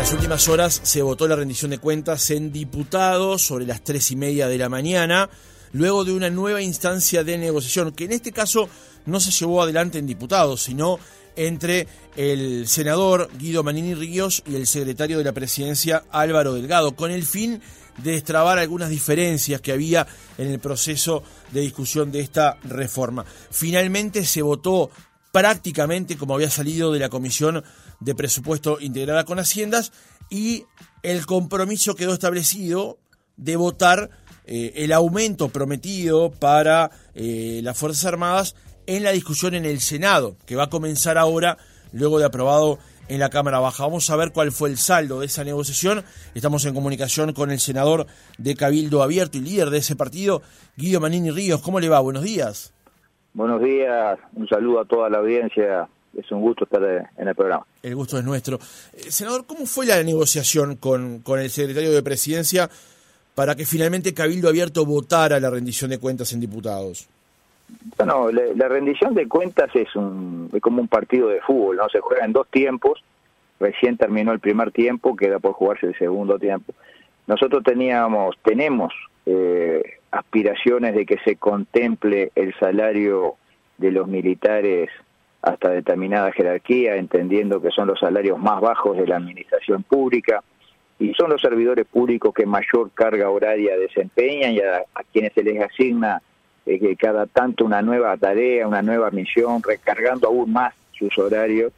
las 0.00 0.14
últimas 0.14 0.48
horas 0.48 0.80
se 0.82 1.02
votó 1.02 1.28
la 1.28 1.36
rendición 1.36 1.70
de 1.70 1.76
cuentas 1.76 2.30
en 2.30 2.50
diputados 2.52 3.42
sobre 3.42 3.66
las 3.66 3.84
tres 3.84 4.10
y 4.10 4.16
media 4.16 4.48
de 4.48 4.56
la 4.56 4.70
mañana, 4.70 5.28
luego 5.72 6.06
de 6.06 6.12
una 6.12 6.30
nueva 6.30 6.62
instancia 6.62 7.22
de 7.22 7.36
negociación, 7.36 7.92
que 7.92 8.04
en 8.04 8.12
este 8.12 8.32
caso 8.32 8.70
no 9.04 9.20
se 9.20 9.30
llevó 9.30 9.62
adelante 9.62 9.98
en 9.98 10.06
diputados, 10.06 10.62
sino 10.62 10.98
entre 11.36 11.86
el 12.16 12.66
senador 12.66 13.28
Guido 13.38 13.62
Manini 13.62 13.92
Ríos 13.92 14.42
y 14.46 14.54
el 14.54 14.66
secretario 14.66 15.18
de 15.18 15.24
la 15.24 15.32
presidencia 15.32 16.02
Álvaro 16.10 16.54
Delgado, 16.54 16.96
con 16.96 17.10
el 17.10 17.22
fin 17.22 17.60
de 17.98 18.12
destrabar 18.12 18.58
algunas 18.58 18.88
diferencias 18.88 19.60
que 19.60 19.72
había 19.72 20.06
en 20.38 20.48
el 20.48 20.60
proceso 20.60 21.22
de 21.52 21.60
discusión 21.60 22.10
de 22.10 22.20
esta 22.20 22.56
reforma. 22.64 23.26
Finalmente 23.50 24.24
se 24.24 24.40
votó 24.40 24.90
prácticamente 25.30 26.16
como 26.16 26.34
había 26.34 26.48
salido 26.48 26.90
de 26.90 27.00
la 27.00 27.10
Comisión 27.10 27.62
de 28.00 28.14
Presupuesto 28.14 28.78
Integrada 28.80 29.24
con 29.24 29.38
Haciendas 29.38 29.92
y 30.30 30.64
el 31.02 31.26
compromiso 31.26 31.94
quedó 31.94 32.12
establecido 32.12 32.98
de 33.36 33.56
votar 33.56 34.10
eh, 34.44 34.72
el 34.76 34.92
aumento 34.92 35.48
prometido 35.48 36.30
para 36.30 36.90
eh, 37.14 37.60
las 37.62 37.78
Fuerzas 37.78 38.04
Armadas 38.06 38.56
en 38.86 39.04
la 39.04 39.12
discusión 39.12 39.54
en 39.54 39.64
el 39.64 39.80
Senado, 39.80 40.36
que 40.46 40.56
va 40.56 40.64
a 40.64 40.70
comenzar 40.70 41.18
ahora 41.18 41.58
luego 41.92 42.18
de 42.18 42.24
aprobado 42.24 42.78
en 43.08 43.18
la 43.18 43.28
Cámara 43.28 43.58
Baja. 43.58 43.84
Vamos 43.84 44.08
a 44.10 44.16
ver 44.16 44.32
cuál 44.32 44.52
fue 44.52 44.68
el 44.68 44.76
saldo 44.76 45.20
de 45.20 45.26
esa 45.26 45.44
negociación. 45.44 46.04
Estamos 46.34 46.64
en 46.64 46.74
comunicación 46.74 47.32
con 47.32 47.50
el 47.50 47.60
senador 47.60 48.06
de 48.38 48.54
Cabildo 48.54 49.02
Abierto 49.02 49.38
y 49.38 49.42
líder 49.42 49.70
de 49.70 49.78
ese 49.78 49.96
partido, 49.96 50.42
Guido 50.76 51.00
Manini 51.00 51.30
Ríos. 51.30 51.60
¿Cómo 51.60 51.80
le 51.80 51.88
va? 51.88 52.00
Buenos 52.00 52.22
días. 52.22 52.72
Buenos 53.32 53.62
días, 53.62 54.18
un 54.34 54.48
saludo 54.48 54.80
a 54.80 54.84
toda 54.84 55.08
la 55.08 55.18
audiencia. 55.18 55.88
Es 56.16 56.30
un 56.32 56.40
gusto 56.40 56.64
estar 56.64 56.82
en 57.16 57.28
el 57.28 57.34
programa. 57.34 57.64
El 57.82 57.94
gusto 57.94 58.18
es 58.18 58.24
nuestro. 58.24 58.58
Eh, 58.92 59.10
senador, 59.10 59.46
¿cómo 59.46 59.66
fue 59.66 59.86
la 59.86 60.02
negociación 60.02 60.76
con, 60.76 61.20
con 61.20 61.38
el 61.38 61.50
secretario 61.50 61.92
de 61.92 62.02
Presidencia 62.02 62.68
para 63.34 63.54
que 63.54 63.64
finalmente 63.64 64.12
Cabildo 64.12 64.48
Abierto 64.48 64.84
votara 64.84 65.38
la 65.40 65.50
rendición 65.50 65.90
de 65.90 65.98
cuentas 65.98 66.32
en 66.32 66.40
diputados? 66.40 67.08
Bueno, 67.96 68.30
la, 68.32 68.68
rendición 68.68 69.14
de 69.14 69.28
cuentas 69.28 69.70
es, 69.74 69.94
un, 69.94 70.50
es 70.52 70.60
como 70.60 70.80
un 70.80 70.88
partido 70.88 71.28
de 71.28 71.40
fútbol, 71.40 71.76
¿no? 71.76 71.88
Se 71.88 72.00
juega 72.00 72.24
en 72.24 72.32
dos 72.32 72.48
tiempos. 72.48 73.02
Recién 73.58 73.96
terminó 73.96 74.32
el 74.32 74.40
primer 74.40 74.72
tiempo, 74.72 75.16
queda 75.16 75.38
por 75.38 75.52
jugarse 75.52 75.86
el 75.86 75.98
segundo 75.98 76.38
tiempo. 76.38 76.72
Nosotros 77.26 77.62
teníamos, 77.62 78.36
tenemos 78.42 78.92
eh, 79.26 79.98
aspiraciones 80.10 80.94
de 80.94 81.06
que 81.06 81.18
se 81.24 81.36
contemple 81.36 82.32
el 82.34 82.54
salario 82.58 83.34
de 83.78 83.92
los 83.92 84.08
militares 84.08 84.88
hasta 85.42 85.70
determinada 85.70 86.32
jerarquía, 86.32 86.96
entendiendo 86.96 87.62
que 87.62 87.70
son 87.70 87.88
los 87.88 87.98
salarios 87.98 88.38
más 88.38 88.60
bajos 88.60 88.96
de 88.96 89.06
la 89.06 89.16
administración 89.16 89.82
pública 89.82 90.42
y 90.98 91.14
son 91.14 91.30
los 91.30 91.40
servidores 91.40 91.86
públicos 91.86 92.34
que 92.34 92.44
mayor 92.44 92.90
carga 92.92 93.30
horaria 93.30 93.76
desempeñan 93.78 94.52
y 94.52 94.60
a, 94.60 94.84
quienes 95.12 95.32
se 95.32 95.42
les 95.42 95.62
asigna 95.62 96.20
eh, 96.66 96.94
cada 96.96 97.26
tanto 97.26 97.64
una 97.64 97.80
nueva 97.80 98.16
tarea, 98.18 98.68
una 98.68 98.82
nueva 98.82 99.10
misión, 99.10 99.62
recargando 99.62 100.28
aún 100.28 100.52
más 100.52 100.74
sus 100.92 101.16
horarios. 101.18 101.72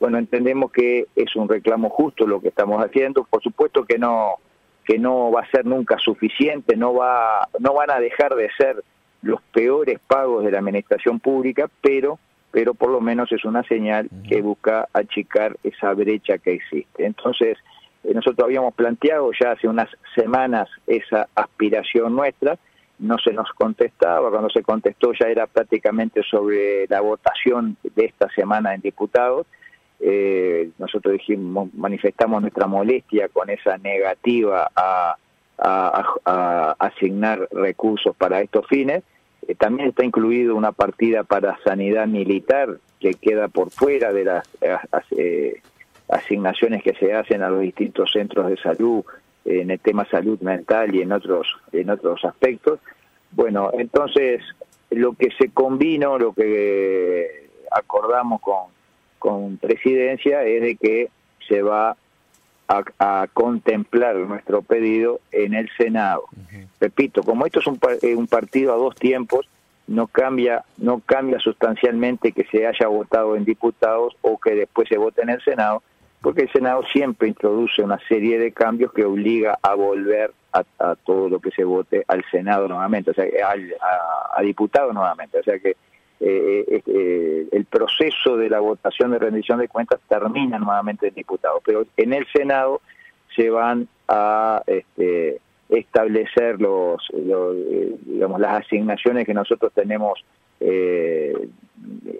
Bueno, 0.00 0.16
entendemos 0.16 0.72
que 0.72 1.06
es 1.14 1.36
un 1.36 1.48
reclamo 1.48 1.90
justo 1.90 2.26
lo 2.26 2.40
que 2.40 2.48
estamos 2.48 2.82
haciendo. 2.82 3.24
Por 3.24 3.42
supuesto 3.42 3.84
que 3.84 3.98
no 3.98 4.36
que 4.84 4.98
no 4.98 5.30
va 5.30 5.42
a 5.42 5.50
ser 5.50 5.64
nunca 5.64 5.96
suficiente, 5.98 6.74
no 6.74 6.94
va 6.94 7.48
no 7.60 7.74
van 7.74 7.90
a 7.90 8.00
dejar 8.00 8.34
de 8.34 8.50
ser 8.56 8.82
los 9.20 9.40
peores 9.52 10.00
pagos 10.00 10.44
de 10.44 10.50
la 10.50 10.58
administración 10.58 11.20
pública, 11.20 11.70
pero 11.80 12.18
pero 12.52 12.74
por 12.74 12.90
lo 12.90 13.00
menos 13.00 13.32
es 13.32 13.44
una 13.44 13.64
señal 13.64 14.08
que 14.28 14.42
busca 14.42 14.88
achicar 14.92 15.56
esa 15.64 15.92
brecha 15.94 16.38
que 16.38 16.52
existe. 16.52 17.04
Entonces, 17.04 17.58
eh, 18.04 18.14
nosotros 18.14 18.44
habíamos 18.44 18.74
planteado 18.74 19.30
ya 19.40 19.52
hace 19.52 19.66
unas 19.66 19.88
semanas 20.14 20.68
esa 20.86 21.28
aspiración 21.34 22.14
nuestra, 22.14 22.58
no 22.98 23.16
se 23.18 23.32
nos 23.32 23.50
contestaba, 23.54 24.30
cuando 24.30 24.50
se 24.50 24.62
contestó 24.62 25.12
ya 25.12 25.26
era 25.26 25.46
prácticamente 25.46 26.22
sobre 26.22 26.86
la 26.88 27.00
votación 27.00 27.76
de 27.82 28.04
esta 28.04 28.28
semana 28.30 28.74
en 28.74 28.80
diputados, 28.82 29.46
eh, 30.04 30.70
nosotros 30.78 31.12
dijimos, 31.12 31.72
manifestamos 31.74 32.42
nuestra 32.42 32.66
molestia 32.66 33.28
con 33.28 33.48
esa 33.50 33.78
negativa 33.78 34.68
a, 34.74 35.16
asignar 36.80 37.46
recursos 37.52 38.16
para 38.16 38.40
estos 38.40 38.66
fines. 38.66 39.04
Eh, 39.46 39.54
también 39.54 39.88
está 39.88 40.04
incluido 40.04 40.56
una 40.56 40.72
partida 40.72 41.24
para 41.24 41.58
sanidad 41.64 42.06
militar 42.06 42.78
que 43.00 43.14
queda 43.14 43.48
por 43.48 43.70
fuera 43.70 44.12
de 44.12 44.24
las 44.24 44.44
eh, 45.10 45.60
asignaciones 46.08 46.82
que 46.82 46.94
se 46.94 47.14
hacen 47.14 47.42
a 47.42 47.50
los 47.50 47.60
distintos 47.60 48.12
centros 48.12 48.48
de 48.48 48.56
salud 48.58 49.04
en 49.44 49.72
el 49.72 49.80
tema 49.80 50.06
salud 50.08 50.40
mental 50.40 50.94
y 50.94 51.02
en 51.02 51.12
otros 51.12 51.48
en 51.72 51.90
otros 51.90 52.24
aspectos. 52.24 52.78
Bueno, 53.32 53.70
entonces 53.72 54.42
lo 54.90 55.14
que 55.14 55.30
se 55.38 55.50
combinó, 55.50 56.18
lo 56.18 56.32
que 56.32 57.48
acordamos 57.70 58.40
con 58.40 58.66
con 59.18 59.56
presidencia 59.56 60.42
es 60.42 60.62
de 60.62 60.74
que 60.76 61.08
se 61.46 61.62
va 61.62 61.96
a, 62.68 63.26
contemplar 63.32 64.16
nuestro 64.16 64.62
pedido 64.62 65.20
en 65.30 65.54
el 65.54 65.68
Senado. 65.76 66.24
Repito, 66.80 67.22
como 67.22 67.46
esto 67.46 67.60
es 67.60 67.66
un, 67.66 67.78
eh, 68.02 68.14
un, 68.14 68.26
partido 68.26 68.72
a 68.72 68.76
dos 68.76 68.94
tiempos, 68.94 69.48
no 69.86 70.06
cambia, 70.06 70.64
no 70.78 71.00
cambia 71.00 71.38
sustancialmente 71.38 72.32
que 72.32 72.44
se 72.44 72.66
haya 72.66 72.86
votado 72.86 73.36
en 73.36 73.44
diputados 73.44 74.16
o 74.22 74.38
que 74.38 74.54
después 74.54 74.88
se 74.88 74.96
vote 74.96 75.22
en 75.22 75.30
el 75.30 75.42
Senado, 75.42 75.82
porque 76.20 76.42
el 76.42 76.52
Senado 76.52 76.82
siempre 76.92 77.28
introduce 77.28 77.82
una 77.82 77.98
serie 78.08 78.38
de 78.38 78.52
cambios 78.52 78.92
que 78.92 79.04
obliga 79.04 79.58
a 79.60 79.74
volver 79.74 80.32
a, 80.52 80.94
todo 81.04 81.28
lo 81.28 81.40
que 81.40 81.50
se 81.50 81.64
vote 81.64 82.04
al 82.08 82.24
Senado 82.30 82.68
nuevamente, 82.68 83.10
o 83.10 83.14
sea, 83.14 83.24
a, 83.44 84.38
a 84.38 84.42
diputados 84.42 84.94
nuevamente. 84.94 85.38
O 85.38 85.42
sea 85.42 85.58
que 85.58 85.76
eh, 86.24 86.64
eh, 86.68 86.82
eh, 86.86 87.48
el 87.50 87.64
proceso 87.64 88.36
de 88.36 88.48
la 88.48 88.60
votación 88.60 89.10
de 89.10 89.18
rendición 89.18 89.58
de 89.58 89.66
cuentas 89.66 89.98
termina 90.08 90.56
nuevamente 90.56 91.08
en 91.08 91.14
diputados, 91.14 91.60
pero 91.64 91.84
en 91.96 92.12
el 92.12 92.24
Senado 92.32 92.80
se 93.34 93.50
van 93.50 93.88
a 94.06 94.62
este, 94.68 95.40
establecer 95.68 96.60
los, 96.60 97.02
digamos 98.06 98.40
las 98.40 98.64
asignaciones 98.64 99.26
que 99.26 99.34
nosotros 99.34 99.72
tenemos 99.74 100.24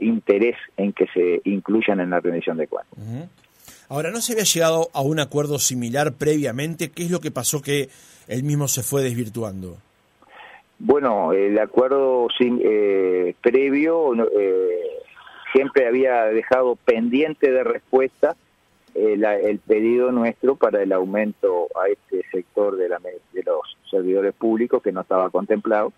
interés 0.01 0.57
en 0.77 0.93
que 0.93 1.07
se 1.15 1.41
incluyan 1.45 2.01
en 2.01 2.11
la 2.11 2.19
rendición 2.19 2.57
de 2.57 2.67
cuentas. 2.67 2.99
Ahora, 3.89 4.11
¿no 4.11 4.21
se 4.21 4.33
había 4.33 4.43
llegado 4.43 4.91
a 4.95 5.03
un 5.03 5.21
acuerdo 5.21 5.61
similar 5.61 6.15
previamente? 6.15 6.91
¿Qué 6.91 7.05
es 7.05 7.11
lo 7.13 7.21
que 7.21 7.31
pasó 7.31 7.63
que 7.63 7.89
el 8.27 8.43
mismo 8.43 8.67
se 8.67 8.83
fue 8.83 9.03
desvirtuando? 9.03 9.79
Bueno, 10.85 11.33
el 11.33 11.57
acuerdo 11.61 12.27
eh, 12.41 13.37
previo 13.41 14.15
eh, 14.37 14.81
siempre 15.53 15.87
había 15.87 16.25
dejado 16.25 16.75
pendiente 16.75 17.53
de 17.53 17.63
respuesta 17.63 18.35
eh, 18.97 19.17
el 19.45 19.61
pedido 19.61 20.11
nuestro 20.11 20.57
para 20.57 20.83
el 20.83 20.93
aumento 20.93 21.69
a 21.81 21.87
este 21.87 22.29
sector 22.33 22.75
de, 22.77 22.89
de 22.89 23.43
los 23.45 23.61
servidores 23.89 24.35
públicos 24.35 24.83
que 24.83 24.91
no 24.91 25.03
estaba 25.03 25.31
contemplado 25.31 25.93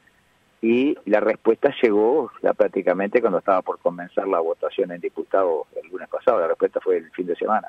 y 0.61 0.99
la 1.07 1.21
respuesta 1.21 1.75
llegó 1.83 2.31
ya 2.43 2.53
prácticamente 2.53 3.23
cuando 3.23 3.39
estaba 3.39 3.63
por 3.63 3.79
comenzar 3.79 4.29
la 4.29 4.41
votación 4.41 4.93
en 4.93 5.01
diputados 5.01 5.67
el 5.83 5.89
lunes 5.89 6.11
pasado, 6.11 6.41
la 6.41 6.49
respuesta 6.49 6.81
fue 6.83 6.99
el 6.99 7.11
fin 7.13 7.27
de 7.27 7.37
semana. 7.37 7.69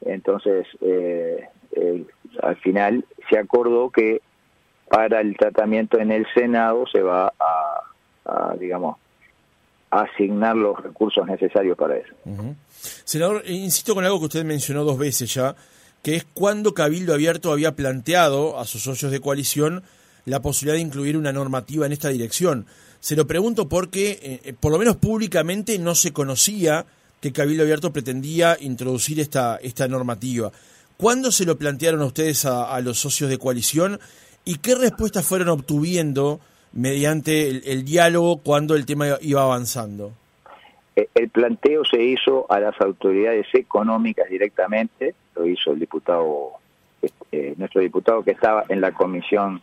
Entonces, 0.00 0.66
al 2.42 2.56
final 2.56 3.04
se 3.28 3.38
acordó 3.38 3.90
que 3.90 4.22
para 4.94 5.20
el 5.20 5.36
tratamiento 5.36 5.98
en 5.98 6.12
el 6.12 6.24
Senado 6.34 6.84
se 6.86 7.02
va 7.02 7.32
a, 7.40 8.54
digamos, 8.60 8.96
asignar 9.90 10.54
los 10.54 10.80
recursos 10.80 11.26
necesarios 11.26 11.76
para 11.76 11.96
eso. 11.96 12.14
Senador, 13.02 13.42
eh, 13.44 13.54
insisto 13.54 13.92
con 13.96 14.04
algo 14.04 14.20
que 14.20 14.26
usted 14.26 14.44
mencionó 14.44 14.84
dos 14.84 14.96
veces 14.96 15.34
ya, 15.34 15.56
que 16.00 16.14
es 16.14 16.24
cuando 16.32 16.74
Cabildo 16.74 17.12
Abierto 17.12 17.50
había 17.50 17.74
planteado 17.74 18.56
a 18.56 18.66
sus 18.66 18.82
socios 18.82 19.10
de 19.10 19.18
coalición 19.18 19.82
la 20.26 20.40
posibilidad 20.40 20.76
de 20.76 20.82
incluir 20.82 21.16
una 21.16 21.32
normativa 21.32 21.86
en 21.86 21.92
esta 21.92 22.10
dirección. 22.10 22.66
Se 23.00 23.16
lo 23.16 23.26
pregunto 23.26 23.68
porque, 23.68 24.40
eh, 24.44 24.54
por 24.58 24.70
lo 24.70 24.78
menos 24.78 24.94
públicamente, 24.94 25.76
no 25.80 25.96
se 25.96 26.12
conocía 26.12 26.86
que 27.20 27.32
Cabildo 27.32 27.64
Abierto 27.64 27.92
pretendía 27.92 28.56
introducir 28.60 29.18
esta, 29.18 29.56
esta 29.56 29.88
normativa. 29.88 30.52
¿Cuándo 30.96 31.32
se 31.32 31.46
lo 31.46 31.58
plantearon 31.58 32.00
a 32.02 32.06
ustedes 32.06 32.44
a 32.44 32.80
los 32.80 33.00
socios 33.00 33.28
de 33.28 33.38
coalición 33.38 33.98
¿Y 34.44 34.58
qué 34.58 34.74
respuestas 34.74 35.26
fueron 35.26 35.48
obtuviendo 35.48 36.40
mediante 36.72 37.48
el, 37.48 37.84
diálogo 37.84 38.42
cuando 38.42 38.74
el 38.74 38.84
tema 38.84 39.06
iba 39.22 39.42
avanzando? 39.42 40.12
Eh, 40.96 41.08
el 41.14 41.30
planteo 41.30 41.82
se 41.84 42.02
hizo 42.02 42.46
a 42.50 42.60
las 42.60 42.78
autoridades 42.80 43.46
económicas 43.54 44.28
directamente, 44.28 45.14
lo 45.34 45.46
hizo 45.46 45.72
el 45.72 45.80
diputado, 45.80 46.52
este, 47.00 47.54
nuestro 47.56 47.80
diputado 47.80 48.22
que 48.22 48.32
estaba 48.32 48.64
en 48.68 48.80
la 48.80 48.92
comisión 48.92 49.62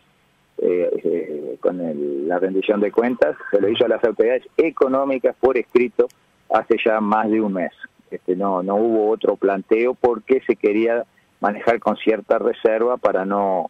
eh, 0.58 0.90
eh, 1.04 1.58
con 1.60 2.28
la 2.28 2.40
rendición 2.40 2.80
de 2.82 2.92
cuentas, 2.92 3.36
se 3.52 3.62
lo 3.62 3.70
hizo 3.70 3.86
a 3.86 3.90
las 3.90 4.04
autoridades 4.04 4.48
económicas 4.58 5.36
por 5.40 5.58
escrito 5.58 6.08
hace 6.54 6.78
ya 6.84 7.00
más 7.00 7.30
de 7.30 7.40
un 7.40 7.54
mes. 7.54 7.72
Este, 8.10 8.36
no, 8.36 8.64
no 8.64 8.76
hubo 8.76 9.10
otro 9.10 9.36
planteo 9.36 9.94
porque 9.94 10.42
se 10.46 10.56
quería 10.56 11.06
manejar 11.40 11.80
con 11.80 11.98
cierta 11.98 12.40
reserva 12.40 12.98
para 12.98 13.26
no 13.26 13.70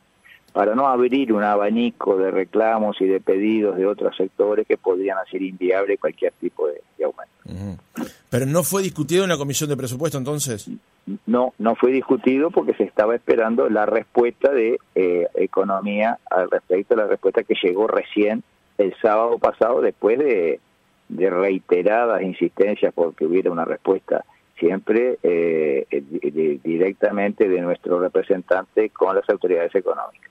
para 0.54 0.76
no 0.76 0.88
abrir 0.88 1.32
un 1.32 1.44
abanico 1.44 2.18
de 2.18 2.32
reclamos 2.32 3.00
y 3.02 3.06
de 3.06 3.20
pedidos 3.20 3.78
de 3.78 3.86
otros 3.86 4.16
sectores 4.16 4.68
que 4.68 4.78
podrían 4.78 5.18
hacer 5.18 5.42
inviable 5.42 5.98
cualquier 5.98 6.34
tipo 6.34 6.68
de, 6.68 6.82
aumento. 7.04 7.82
Pero 8.30 8.46
no 8.46 8.64
fue 8.64 8.84
discutido 8.84 9.24
en 9.24 9.30
la 9.30 9.38
comisión 9.38 9.70
de 9.70 9.78
presupuesto 9.78 10.18
entonces. 10.18 10.70
No, 11.26 11.54
no 11.58 11.76
fue 11.76 11.92
discutido 11.92 12.52
porque 12.52 12.74
se 12.74 12.84
estaba 12.84 13.16
esperando 13.16 13.70
la 13.70 13.86
respuesta 13.86 14.52
de 14.52 14.78
eh, 14.96 15.28
economía 15.36 16.20
al 16.30 16.50
respecto, 16.50 16.96
la 16.96 17.08
respuesta 17.08 17.44
que 17.44 17.56
llegó 17.62 17.88
recién 17.88 18.44
el 18.78 18.94
sábado 19.02 19.38
pasado 19.40 19.82
después 19.82 20.20
de, 20.20 20.60
de 21.10 21.30
reiteradas 21.30 22.22
insistencias 22.22 22.94
porque 22.94 23.26
hubiera 23.26 23.52
una 23.52 23.66
respuesta 23.66 24.24
siempre 24.58 25.18
eh, 25.24 25.88
directamente 26.64 27.50
de 27.50 27.62
nuestro 27.62 28.00
representante 28.00 28.92
con 28.92 29.16
las 29.16 29.28
autoridades 29.30 29.74
económicas. 29.74 30.31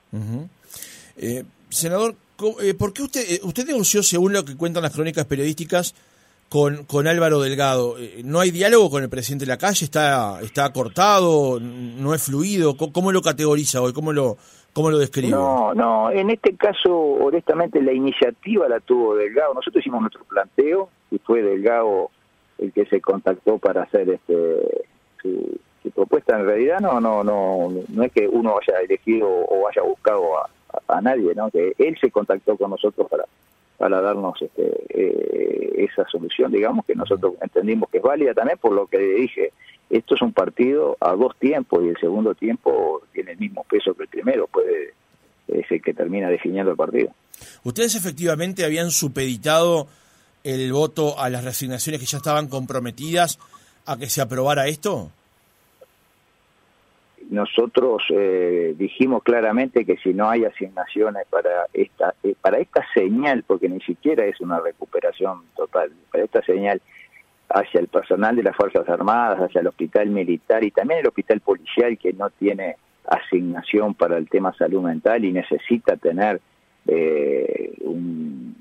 Eh, 1.16 1.44
senador, 1.68 2.14
eh, 2.62 2.74
¿por 2.74 2.92
qué 2.92 3.02
usted, 3.02 3.40
usted 3.42 3.66
denunció, 3.66 4.02
según 4.02 4.32
lo 4.32 4.44
que 4.44 4.56
cuentan 4.56 4.82
las 4.82 4.92
crónicas 4.92 5.24
periodísticas, 5.26 5.94
con, 6.48 6.84
con 6.84 7.06
Álvaro 7.06 7.40
Delgado? 7.40 7.96
¿No 8.24 8.40
hay 8.40 8.50
diálogo 8.50 8.90
con 8.90 9.02
el 9.02 9.08
presidente 9.08 9.44
de 9.44 9.50
la 9.50 9.58
calle? 9.58 9.84
¿Está, 9.84 10.40
está 10.42 10.72
cortado? 10.72 11.60
¿No 11.60 12.14
es 12.14 12.22
fluido? 12.22 12.76
¿Cómo, 12.76 13.12
lo 13.12 13.22
categoriza 13.22 13.80
hoy? 13.80 13.92
¿Cómo 13.92 14.12
lo, 14.12 14.36
¿Cómo 14.72 14.90
lo 14.90 14.98
describe? 14.98 15.30
No, 15.30 15.74
no, 15.74 16.10
en 16.10 16.30
este 16.30 16.56
caso, 16.56 16.92
honestamente, 16.92 17.80
la 17.82 17.92
iniciativa 17.92 18.68
la 18.68 18.80
tuvo 18.80 19.14
Delgado. 19.14 19.54
Nosotros 19.54 19.80
hicimos 19.82 20.00
nuestro 20.00 20.24
planteo 20.24 20.88
y 21.10 21.18
fue 21.18 21.42
Delgado 21.42 22.10
el 22.58 22.72
que 22.72 22.84
se 22.86 23.00
contactó 23.00 23.58
para 23.58 23.84
hacer 23.84 24.10
este 24.10 24.84
su, 25.22 25.58
propuesta 25.88 26.38
en 26.38 26.44
realidad 26.44 26.80
no 26.80 27.00
no 27.00 27.24
no 27.24 27.70
no 27.88 28.02
es 28.02 28.12
que 28.12 28.28
uno 28.28 28.58
haya 28.60 28.80
elegido 28.80 29.28
o 29.28 29.66
haya 29.66 29.80
buscado 29.82 30.36
a, 30.88 31.00
nadie 31.00 31.34
no 31.34 31.50
que 31.50 31.74
él 31.78 31.96
se 31.98 32.10
contactó 32.10 32.56
con 32.56 32.70
nosotros 32.70 33.08
para 33.08 33.24
para 33.78 34.02
darnos 34.02 34.40
este, 34.42 34.84
eh, 34.90 35.86
esa 35.90 36.06
solución 36.08 36.52
digamos 36.52 36.84
que 36.84 36.94
nosotros 36.94 37.34
entendimos 37.40 37.88
que 37.88 37.98
es 37.98 38.02
válida 38.02 38.34
también 38.34 38.58
por 38.58 38.72
lo 38.72 38.86
que 38.86 38.98
dije. 38.98 39.52
Esto 39.88 40.14
es 40.14 40.22
un 40.22 40.32
partido 40.32 40.96
a 41.00 41.16
dos 41.16 41.36
tiempos 41.36 41.82
y 41.82 41.88
el 41.88 41.96
segundo 41.96 42.34
tiempo 42.34 43.02
tiene 43.12 43.32
el 43.32 43.38
mismo 43.38 43.64
peso 43.64 43.92
que 43.94 44.04
el 44.04 44.08
primero 44.08 44.46
puede 44.46 44.94
es 45.48 45.68
el 45.68 45.82
que 45.82 45.94
termina 45.94 46.28
definiendo 46.28 46.70
el 46.70 46.76
partido. 46.76 47.10
Ustedes 47.64 47.96
efectivamente 47.96 48.64
habían 48.64 48.92
supeditado 48.92 49.88
el 50.44 50.72
voto 50.72 51.18
a 51.18 51.28
las 51.28 51.44
resignaciones 51.44 52.00
que 52.00 52.06
ya 52.06 52.18
estaban 52.18 52.48
comprometidas 52.48 53.38
a 53.86 53.96
que 53.96 54.08
se 54.08 54.20
aprobara 54.20 54.68
esto? 54.68 55.10
Nosotros 57.30 58.02
eh, 58.10 58.74
dijimos 58.76 59.22
claramente 59.22 59.84
que 59.84 59.96
si 59.98 60.12
no 60.12 60.28
hay 60.28 60.44
asignaciones 60.44 61.26
para 61.30 61.66
esta 61.72 62.12
eh, 62.24 62.34
para 62.40 62.58
esta 62.58 62.84
señal, 62.92 63.44
porque 63.46 63.68
ni 63.68 63.80
siquiera 63.82 64.24
es 64.24 64.40
una 64.40 64.58
recuperación 64.58 65.42
total, 65.54 65.92
para 66.10 66.24
esta 66.24 66.42
señal 66.42 66.82
hacia 67.48 67.78
el 67.78 67.86
personal 67.86 68.34
de 68.34 68.42
las 68.42 68.56
Fuerzas 68.56 68.88
Armadas, 68.88 69.38
hacia 69.38 69.60
el 69.60 69.68
hospital 69.68 70.10
militar 70.10 70.64
y 70.64 70.72
también 70.72 71.00
el 71.00 71.06
hospital 71.06 71.40
policial 71.40 71.96
que 71.98 72.12
no 72.12 72.30
tiene 72.30 72.74
asignación 73.06 73.94
para 73.94 74.16
el 74.16 74.28
tema 74.28 74.52
salud 74.54 74.82
mental 74.82 75.24
y 75.24 75.32
necesita 75.32 75.96
tener 75.96 76.40
eh, 76.88 77.74
un 77.82 78.56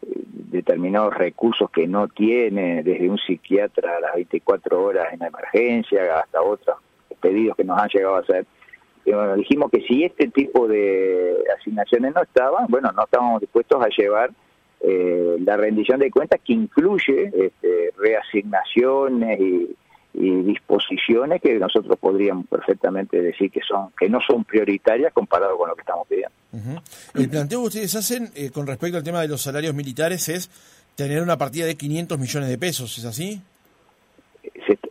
determinados 0.00 1.14
recursos 1.14 1.70
que 1.70 1.88
no 1.88 2.06
tiene, 2.06 2.84
desde 2.84 3.08
un 3.08 3.18
psiquiatra 3.18 3.96
a 3.96 4.00
las 4.00 4.14
24 4.14 4.80
horas 4.80 5.12
en 5.12 5.22
emergencia 5.22 6.20
hasta 6.20 6.40
otros 6.40 6.76
pedidos 7.22 7.56
que 7.56 7.64
nos 7.64 7.80
han 7.80 7.88
llegado 7.88 8.16
a 8.16 8.20
hacer. 8.20 8.44
dijimos 9.36 9.70
que 9.70 9.80
si 9.82 10.04
este 10.04 10.28
tipo 10.28 10.68
de 10.68 11.42
asignaciones 11.58 12.14
no 12.14 12.22
estaban, 12.22 12.66
bueno, 12.68 12.92
no 12.92 13.04
estábamos 13.04 13.40
dispuestos 13.40 13.82
a 13.82 13.88
llevar 13.88 14.30
eh, 14.80 15.36
la 15.40 15.56
rendición 15.56 16.00
de 16.00 16.10
cuentas 16.10 16.40
que 16.44 16.52
incluye 16.52 17.30
este, 17.34 17.92
reasignaciones 17.96 19.40
y, 19.40 19.76
y 20.14 20.42
disposiciones 20.42 21.40
que 21.40 21.54
nosotros 21.54 21.98
podríamos 21.98 22.46
perfectamente 22.46 23.20
decir 23.20 23.50
que 23.50 23.60
son 23.66 23.90
que 23.98 24.08
no 24.08 24.20
son 24.20 24.44
prioritarias 24.44 25.12
comparado 25.12 25.56
con 25.56 25.68
lo 25.68 25.74
que 25.74 25.80
estamos 25.80 26.06
pidiendo. 26.06 26.32
El 27.14 27.28
planteo 27.30 27.60
que 27.60 27.66
ustedes 27.68 27.94
hacen 27.94 28.30
eh, 28.34 28.50
con 28.50 28.66
respecto 28.66 28.98
al 28.98 29.04
tema 29.04 29.22
de 29.22 29.28
los 29.28 29.40
salarios 29.40 29.74
militares 29.74 30.28
es 30.28 30.50
tener 30.96 31.22
una 31.22 31.38
partida 31.38 31.64
de 31.64 31.76
500 31.76 32.18
millones 32.18 32.48
de 32.50 32.58
pesos, 32.58 32.98
¿es 32.98 33.04
así? 33.06 33.40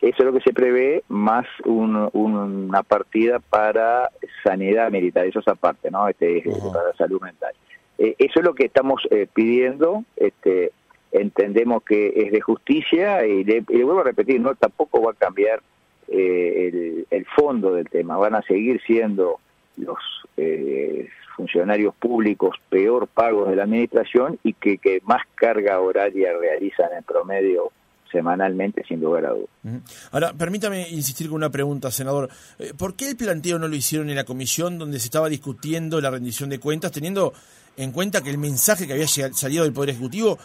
Eso 0.01 0.17
es 0.17 0.25
lo 0.25 0.33
que 0.33 0.41
se 0.41 0.53
prevé, 0.53 1.03
más 1.07 1.45
una 1.63 2.83
partida 2.83 3.39
para 3.39 4.09
sanidad 4.43 4.91
militar, 4.91 5.25
eso 5.25 5.39
es 5.39 5.47
aparte, 5.47 5.91
¿no? 5.91 6.07
Este, 6.07 6.43
Para 6.73 6.93
salud 6.97 7.21
mental. 7.21 7.53
Eh, 7.97 8.15
eso 8.17 8.39
es 8.39 8.45
lo 8.45 8.55
que 8.55 8.65
estamos 8.65 9.07
eh, 9.11 9.27
pidiendo, 9.31 10.03
este, 10.15 10.71
entendemos 11.11 11.83
que 11.83 12.13
es 12.15 12.31
de 12.31 12.41
justicia 12.41 13.25
y 13.25 13.43
le, 13.43 13.61
vuelvo 13.61 13.99
a 13.99 14.05
repetir, 14.05 14.39
no 14.39 14.55
tampoco 14.55 15.01
va 15.01 15.11
a 15.11 15.15
cambiar 15.15 15.61
eh, 16.07 17.05
el, 17.09 17.25
fondo 17.25 17.73
del 17.73 17.89
tema, 17.89 18.17
van 18.17 18.35
a 18.35 18.41
seguir 18.41 18.81
siendo 18.81 19.39
los 19.77 19.99
eh, 20.37 21.07
funcionarios 21.35 21.95
públicos 21.95 22.57
peor 22.69 23.07
pagos 23.07 23.49
de 23.49 23.55
la 23.55 23.63
administración 23.63 24.37
y 24.43 24.53
que, 24.53 24.77
que 24.77 25.01
más 25.05 25.21
carga 25.35 25.79
horaria 25.79 26.33
realizan 26.37 26.89
en 26.97 27.03
promedio 27.03 27.71
semanalmente, 28.11 28.83
sin 28.87 29.01
lugar 29.01 29.25
a 29.25 29.29
dudas. 29.29 29.83
Ahora, 30.11 30.33
permítame 30.33 30.89
insistir 30.89 31.27
con 31.27 31.37
una 31.37 31.49
pregunta, 31.49 31.91
senador. 31.91 32.29
Eh, 32.59 32.73
¿Por 32.77 32.95
qué 32.95 33.09
el 33.09 33.17
planteo 33.17 33.57
no 33.57 33.67
lo 33.67 33.75
hicieron 33.75 34.09
en 34.09 34.15
la 34.15 34.23
comisión 34.23 34.77
donde 34.77 34.99
se 34.99 35.05
estaba 35.05 35.29
discutiendo 35.29 36.01
la 36.01 36.11
rendición 36.11 36.49
de 36.49 36.59
cuentas, 36.59 36.91
teniendo 36.91 37.33
en 37.77 37.91
cuenta 37.91 38.21
que 38.21 38.29
el 38.29 38.37
mensaje 38.37 38.87
que 38.87 38.93
había 38.93 39.07
salido 39.07 39.63
del 39.63 39.73
Poder 39.73 39.91
Ejecutivo 39.91 40.37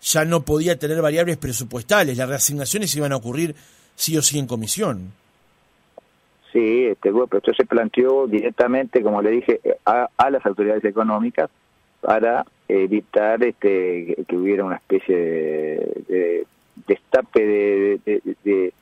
ya 0.00 0.24
no 0.24 0.42
podía 0.42 0.78
tener 0.78 1.00
variables 1.00 1.36
presupuestales, 1.36 2.16
las 2.16 2.28
reasignaciones 2.28 2.94
iban 2.96 3.12
a 3.12 3.16
ocurrir 3.16 3.54
sí 3.94 4.16
o 4.16 4.22
sí 4.22 4.38
en 4.38 4.46
comisión. 4.46 5.12
Sí, 6.52 6.86
este, 6.86 7.10
bueno, 7.10 7.28
pero 7.28 7.38
esto 7.38 7.54
se 7.54 7.64
planteó 7.64 8.26
directamente, 8.26 9.02
como 9.02 9.22
le 9.22 9.30
dije, 9.30 9.60
a, 9.86 10.30
las 10.30 10.44
autoridades 10.44 10.84
económicas 10.84 11.48
para 12.00 12.44
evitar 12.68 13.42
este, 13.42 14.16
que 14.28 14.36
hubiera 14.36 14.64
una 14.64 14.76
especie 14.76 15.16
de, 15.16 16.46
destape 16.86 17.46
de, 18.04 18.72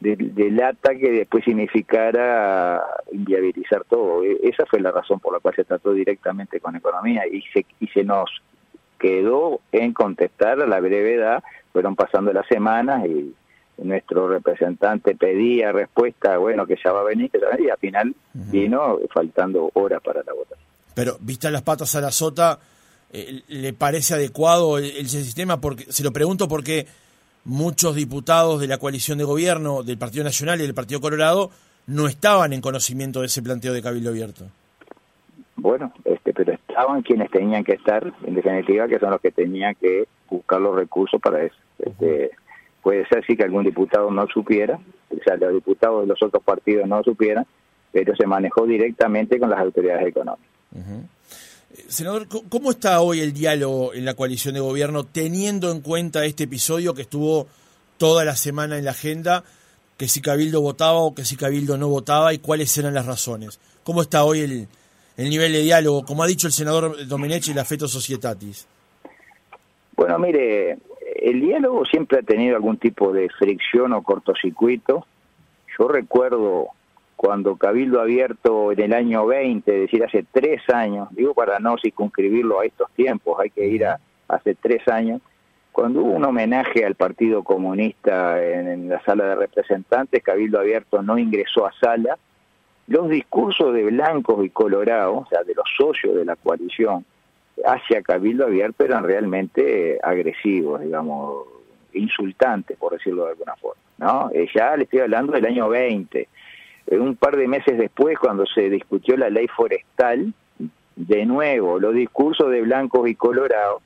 de, 0.00 0.50
lata 0.50 0.94
que 0.94 1.10
después 1.10 1.44
significara 1.44 2.82
inviabilizar 3.12 3.84
todo. 3.84 4.24
E, 4.24 4.40
esa 4.42 4.66
fue 4.66 4.80
la 4.80 4.90
razón 4.90 5.20
por 5.20 5.32
la 5.32 5.40
cual 5.40 5.54
se 5.54 5.64
trató 5.64 5.92
directamente 5.92 6.60
con 6.60 6.76
economía 6.76 7.26
y 7.26 7.42
se, 7.52 7.64
y 7.80 7.86
se 7.88 8.04
nos 8.04 8.30
quedó 8.98 9.60
en 9.72 9.92
contestar 9.92 10.60
a 10.60 10.66
la 10.66 10.80
brevedad, 10.80 11.42
fueron 11.72 11.96
pasando 11.96 12.32
las 12.32 12.46
semanas 12.46 13.04
y 13.06 13.34
nuestro 13.78 14.28
representante 14.28 15.14
pedía 15.16 15.72
respuesta, 15.72 16.38
bueno, 16.38 16.66
que 16.66 16.76
ya 16.82 16.92
va 16.92 17.00
a 17.00 17.04
venir, 17.04 17.30
que 17.30 17.38
y 17.38 17.68
al 17.68 17.78
final 17.78 18.14
vino 18.32 18.98
faltando 19.12 19.70
horas 19.74 20.00
para 20.02 20.22
la 20.22 20.32
votación. 20.32 20.68
Pero, 20.94 21.16
vista 21.20 21.50
las 21.50 21.62
patas 21.62 21.94
a 21.96 22.00
la 22.00 22.12
sota, 22.12 22.58
eh, 23.12 23.42
¿le 23.48 23.72
parece 23.72 24.14
adecuado 24.14 24.78
el, 24.78 25.08
sistema? 25.08 25.60
Porque 25.60 25.90
Se 25.90 26.04
lo 26.04 26.12
pregunto 26.12 26.48
porque 26.48 26.86
muchos 27.44 27.94
diputados 27.94 28.60
de 28.60 28.68
la 28.68 28.78
coalición 28.78 29.18
de 29.18 29.24
gobierno 29.24 29.82
del 29.82 29.98
Partido 29.98 30.24
Nacional 30.24 30.60
y 30.60 30.64
del 30.64 30.74
Partido 30.74 31.00
Colorado 31.00 31.50
no 31.86 32.06
estaban 32.06 32.52
en 32.52 32.60
conocimiento 32.60 33.20
de 33.20 33.26
ese 33.26 33.42
planteo 33.42 33.72
de 33.72 33.82
Cabildo 33.82 34.10
Abierto. 34.10 34.46
Bueno, 35.56 35.92
este, 36.04 36.32
pero 36.32 36.52
estaban 36.52 37.02
quienes 37.02 37.30
tenían 37.30 37.64
que 37.64 37.74
estar, 37.74 38.12
en 38.24 38.34
definitiva, 38.34 38.88
que 38.88 38.98
son 38.98 39.10
los 39.10 39.20
que 39.20 39.30
tenían 39.30 39.74
que 39.74 40.06
buscar 40.28 40.60
los 40.60 40.74
recursos 40.74 41.20
para 41.20 41.42
eso. 41.42 41.56
Este, 41.78 42.30
puede 42.82 43.06
ser 43.06 43.24
sí 43.26 43.36
que 43.36 43.44
algún 43.44 43.64
diputado 43.64 44.10
no 44.10 44.26
supiera, 44.26 44.78
o 45.10 45.22
sea, 45.24 45.36
los 45.36 45.52
diputados 45.52 46.02
de 46.02 46.08
los 46.08 46.22
otros 46.22 46.42
partidos 46.42 46.88
no 46.88 47.02
supieran, 47.02 47.46
pero 47.92 48.16
se 48.16 48.26
manejó 48.26 48.66
directamente 48.66 49.38
con 49.38 49.50
las 49.50 49.60
autoridades 49.60 50.06
económicas. 50.06 50.48
Senador, 51.88 52.26
¿cómo 52.28 52.70
está 52.70 53.00
hoy 53.00 53.20
el 53.20 53.32
diálogo 53.32 53.94
en 53.94 54.04
la 54.04 54.14
coalición 54.14 54.54
de 54.54 54.60
gobierno 54.60 55.04
teniendo 55.04 55.70
en 55.70 55.80
cuenta 55.80 56.24
este 56.24 56.44
episodio 56.44 56.94
que 56.94 57.02
estuvo 57.02 57.46
toda 57.96 58.24
la 58.24 58.36
semana 58.36 58.76
en 58.76 58.84
la 58.84 58.90
agenda, 58.90 59.42
que 59.96 60.08
si 60.08 60.20
Cabildo 60.20 60.60
votaba 60.60 60.98
o 60.98 61.14
que 61.14 61.24
si 61.24 61.36
Cabildo 61.36 61.78
no 61.78 61.88
votaba 61.88 62.34
y 62.34 62.38
cuáles 62.38 62.76
eran 62.76 62.94
las 62.94 63.06
razones? 63.06 63.58
¿Cómo 63.84 64.02
está 64.02 64.24
hoy 64.24 64.40
el, 64.40 64.68
el 65.16 65.30
nivel 65.30 65.52
de 65.52 65.60
diálogo, 65.60 66.04
como 66.04 66.22
ha 66.22 66.26
dicho 66.26 66.46
el 66.46 66.52
senador 66.52 67.06
Domenech, 67.06 67.46
la 67.54 67.64
Feto 67.64 67.88
Societatis? 67.88 68.66
Bueno, 69.96 70.18
mire, 70.18 70.78
el 71.16 71.40
diálogo 71.40 71.84
siempre 71.86 72.18
ha 72.18 72.22
tenido 72.22 72.56
algún 72.56 72.76
tipo 72.76 73.12
de 73.12 73.28
fricción 73.30 73.92
o 73.92 74.02
cortocircuito. 74.02 75.06
Yo 75.78 75.88
recuerdo 75.88 76.68
cuando 77.22 77.54
Cabildo 77.54 78.00
Abierto 78.00 78.72
en 78.72 78.80
el 78.80 78.92
año 78.92 79.24
20, 79.24 79.72
es 79.72 79.80
decir, 79.82 80.02
hace 80.02 80.24
tres 80.32 80.60
años, 80.68 81.06
digo 81.12 81.34
para 81.34 81.60
no 81.60 81.76
circunscribirlo 81.80 82.58
a 82.58 82.64
estos 82.64 82.90
tiempos, 82.96 83.38
hay 83.38 83.50
que 83.50 83.64
ir 83.64 83.86
a 83.86 84.00
hace 84.26 84.56
tres 84.56 84.88
años, 84.88 85.20
cuando 85.70 86.00
hubo 86.00 86.10
un 86.14 86.24
homenaje 86.24 86.84
al 86.84 86.96
Partido 86.96 87.44
Comunista 87.44 88.42
en, 88.42 88.88
la 88.88 89.00
sala 89.04 89.24
de 89.26 89.34
representantes, 89.36 90.20
Cabildo 90.20 90.58
Abierto 90.58 91.00
no 91.00 91.16
ingresó 91.16 91.64
a 91.64 91.72
sala, 91.80 92.18
los 92.88 93.08
discursos 93.08 93.72
de 93.72 93.84
blancos 93.84 94.44
y 94.44 94.50
colorados, 94.50 95.22
o 95.22 95.26
sea, 95.28 95.44
de 95.44 95.54
los 95.54 95.68
socios 95.76 96.16
de 96.16 96.24
la 96.24 96.34
coalición, 96.34 97.04
hacia 97.64 98.02
Cabildo 98.02 98.46
Abierto 98.46 98.84
eran 98.84 99.04
realmente 99.04 99.96
agresivos, 100.02 100.80
digamos, 100.80 101.44
insultantes, 101.92 102.76
por 102.76 102.94
decirlo 102.94 103.26
de 103.26 103.30
alguna 103.30 103.54
forma. 103.54 103.80
¿no? 103.98 104.28
Eh, 104.34 104.48
ya 104.52 104.76
le 104.76 104.84
estoy 104.84 104.98
hablando 104.98 105.32
del 105.32 105.46
año 105.46 105.68
20. 105.68 106.28
Eh, 106.86 106.98
un 106.98 107.16
par 107.16 107.36
de 107.36 107.48
meses 107.48 107.78
después, 107.78 108.18
cuando 108.18 108.44
se 108.46 108.68
discutió 108.70 109.16
la 109.16 109.30
ley 109.30 109.48
forestal, 109.48 110.32
de 110.96 111.26
nuevo, 111.26 111.78
los 111.78 111.94
discursos 111.94 112.50
de 112.50 112.62
blancos 112.62 113.08
y 113.08 113.14
colorados 113.14 113.82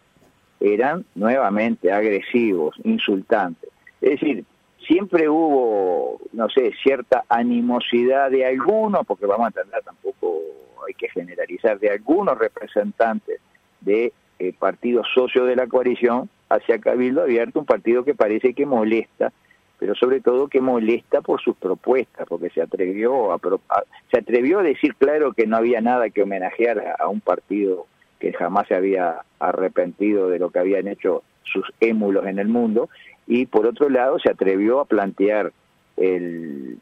eran 0.60 1.04
nuevamente 1.14 1.92
agresivos, 1.92 2.74
insultantes. 2.82 3.70
Es 4.00 4.20
decir, 4.20 4.44
siempre 4.86 5.28
hubo, 5.28 6.20
no 6.32 6.48
sé, 6.48 6.72
cierta 6.82 7.24
animosidad 7.28 8.30
de 8.30 8.46
algunos, 8.46 9.06
porque 9.06 9.26
vamos 9.26 9.46
a 9.46 9.48
entender, 9.48 9.82
tampoco 9.82 10.42
hay 10.86 10.94
que 10.94 11.08
generalizar, 11.08 11.78
de 11.78 11.90
algunos 11.90 12.38
representantes 12.38 13.40
de 13.80 14.12
eh, 14.38 14.52
partidos 14.58 15.06
socios 15.14 15.46
de 15.46 15.56
la 15.56 15.66
coalición 15.66 16.28
hacia 16.48 16.78
Cabildo 16.78 17.22
Abierto, 17.22 17.60
un 17.60 17.66
partido 17.66 18.04
que 18.04 18.14
parece 18.14 18.54
que 18.54 18.66
molesta, 18.66 19.32
pero 19.78 19.94
sobre 19.94 20.20
todo 20.20 20.48
que 20.48 20.60
molesta 20.60 21.20
por 21.20 21.40
sus 21.40 21.56
propuestas, 21.56 22.26
porque 22.28 22.50
se 22.50 22.62
atrevió 22.62 23.32
a, 23.32 23.40
se 24.10 24.18
atrevió 24.18 24.60
a 24.60 24.62
decir 24.62 24.94
claro 24.96 25.32
que 25.32 25.46
no 25.46 25.56
había 25.56 25.80
nada 25.80 26.10
que 26.10 26.22
homenajear 26.22 26.96
a 26.98 27.08
un 27.08 27.20
partido 27.20 27.86
que 28.18 28.32
jamás 28.32 28.66
se 28.68 28.74
había 28.74 29.20
arrepentido 29.38 30.28
de 30.28 30.38
lo 30.38 30.50
que 30.50 30.58
habían 30.58 30.88
hecho 30.88 31.22
sus 31.44 31.66
émulos 31.80 32.26
en 32.26 32.38
el 32.38 32.48
mundo, 32.48 32.88
y 33.26 33.46
por 33.46 33.66
otro 33.66 33.88
lado 33.88 34.18
se 34.18 34.30
atrevió 34.30 34.80
a 34.80 34.84
plantear 34.84 35.52
el, 35.96 36.78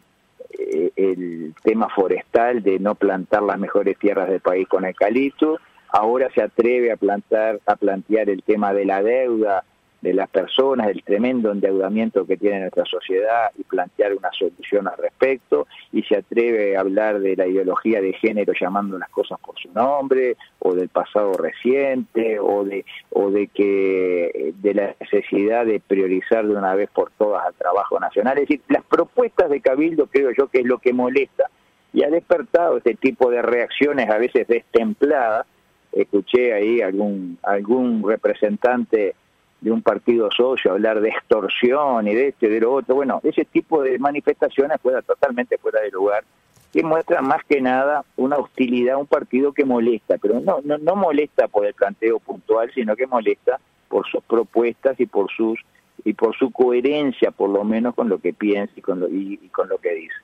eh, 0.58 0.90
el 0.96 1.54
tema 1.62 1.88
forestal 1.88 2.62
de 2.62 2.78
no 2.78 2.94
plantar 2.94 3.42
las 3.42 3.58
mejores 3.58 3.98
tierras 3.98 4.28
del 4.28 4.40
país 4.40 4.68
con 4.68 4.84
eucalipto, 4.84 5.58
ahora 5.88 6.28
se 6.34 6.42
atreve 6.42 6.92
a 6.92 6.96
plantar 6.96 7.60
a 7.66 7.76
plantear 7.76 8.28
el 8.28 8.42
tema 8.42 8.72
de 8.72 8.84
la 8.84 9.02
deuda 9.02 9.64
de 10.04 10.12
las 10.12 10.28
personas, 10.28 10.88
el 10.88 11.02
tremendo 11.02 11.50
endeudamiento 11.50 12.26
que 12.26 12.37
tiene 12.37 12.61
nuestra 12.61 12.84
sociedad 12.84 13.50
y 13.58 13.64
plantear 13.64 14.14
una 14.14 14.30
solución 14.38 14.87
al 14.87 14.99
respecto, 14.99 15.66
y 15.92 16.02
se 16.02 16.18
atreve 16.18 16.76
a 16.76 16.80
hablar 16.80 17.20
de 17.20 17.34
la 17.34 17.46
ideología 17.46 18.02
de 18.02 18.12
género 18.12 18.52
llamando 18.52 18.99
las 18.99 19.08
cosas 19.08 19.40
por 19.40 19.58
su 19.58 19.73
nombre, 19.73 20.37
o 20.58 20.75
del 20.75 20.90
pasado 20.90 21.32
reciente, 21.32 22.38
o 22.38 22.64
de, 22.64 22.84
o 23.11 23.30
de 23.30 23.49
que 23.49 24.52
de 24.61 24.75
la 24.75 24.94
necesidad 25.00 25.64
de 25.64 25.80
priorizar 25.80 26.46
de 26.46 26.54
una 26.54 26.75
vez 26.75 26.90
por 26.90 27.11
todas 27.12 27.46
al 27.46 27.54
trabajo 27.54 27.99
nacional. 27.99 28.37
Es 28.37 28.42
decir, 28.46 28.61
las 28.68 28.84
propuestas 28.84 29.49
de 29.49 29.62
Cabildo 29.62 30.06
creo 30.06 30.32
yo 30.37 30.49
que 30.49 30.58
es 30.58 30.66
lo 30.66 30.78
que 30.78 30.92
molesta 30.92 31.49
y 31.94 32.02
ha 32.02 32.11
despertado 32.11 32.76
este 32.76 32.94
tipo 32.94 33.30
de 33.30 33.40
reacciones 33.40 34.11
a 34.11 34.18
veces 34.18 34.46
destempladas. 34.46 35.46
Escuché 35.92 36.52
ahí 36.52 36.82
algún, 36.82 37.38
algún 37.42 38.06
representante 38.06 39.14
de 39.61 39.70
un 39.70 39.82
partido 39.82 40.28
socio, 40.30 40.73
hablar 40.73 41.00
de 41.00 41.08
extorsión 41.08 42.06
y 42.06 42.14
de 42.14 42.28
este 42.28 42.49
de 42.49 42.61
lo 42.61 42.75
otro. 42.75 42.96
Bueno, 42.96 43.20
ese 43.23 43.44
tipo 43.44 43.82
de 43.82 43.99
manifestaciones 43.99 44.80
fuera 44.80 45.02
totalmente 45.02 45.58
fuera 45.58 45.80
de 45.80 45.90
lugar, 45.90 46.25
que 46.73 46.82
muestra 46.82 47.23
más 47.23 47.42
que 47.44 47.61
nada 47.61 48.04
una 48.16 48.37
hostilidad 48.37 48.96
a 48.96 48.99
un 48.99 49.06
partido 49.06 49.52
que 49.52 49.64
molesta, 49.64 50.18
pero 50.18 50.40
no, 50.40 50.61
no, 50.64 50.76
no 50.78 50.96
molesta 50.96 51.49
por 51.49 51.66
el 51.66 51.75
planteo 51.75 52.18
puntual, 52.18 52.70
sino 52.75 52.96
que 52.96 53.06
molesta 53.06 53.58
por 53.88 54.06
sus 54.06 54.23
propuestas 54.25 54.99
y 54.99 55.06
por 55.06 55.30
sus 55.30 55.58
y 56.04 56.12
por 56.12 56.37
su 56.37 56.50
coherencia, 56.50 57.30
por 57.30 57.50
lo 57.50 57.64
menos 57.64 57.94
con 57.94 58.08
lo 58.08 58.18
que 58.18 58.32
piensa 58.32 58.73
y 58.76 58.80
con 58.80 59.00
lo, 59.00 59.08
y, 59.08 59.37
con 59.52 59.68
lo 59.68 59.78
que 59.78 59.94
dice. 59.94 60.14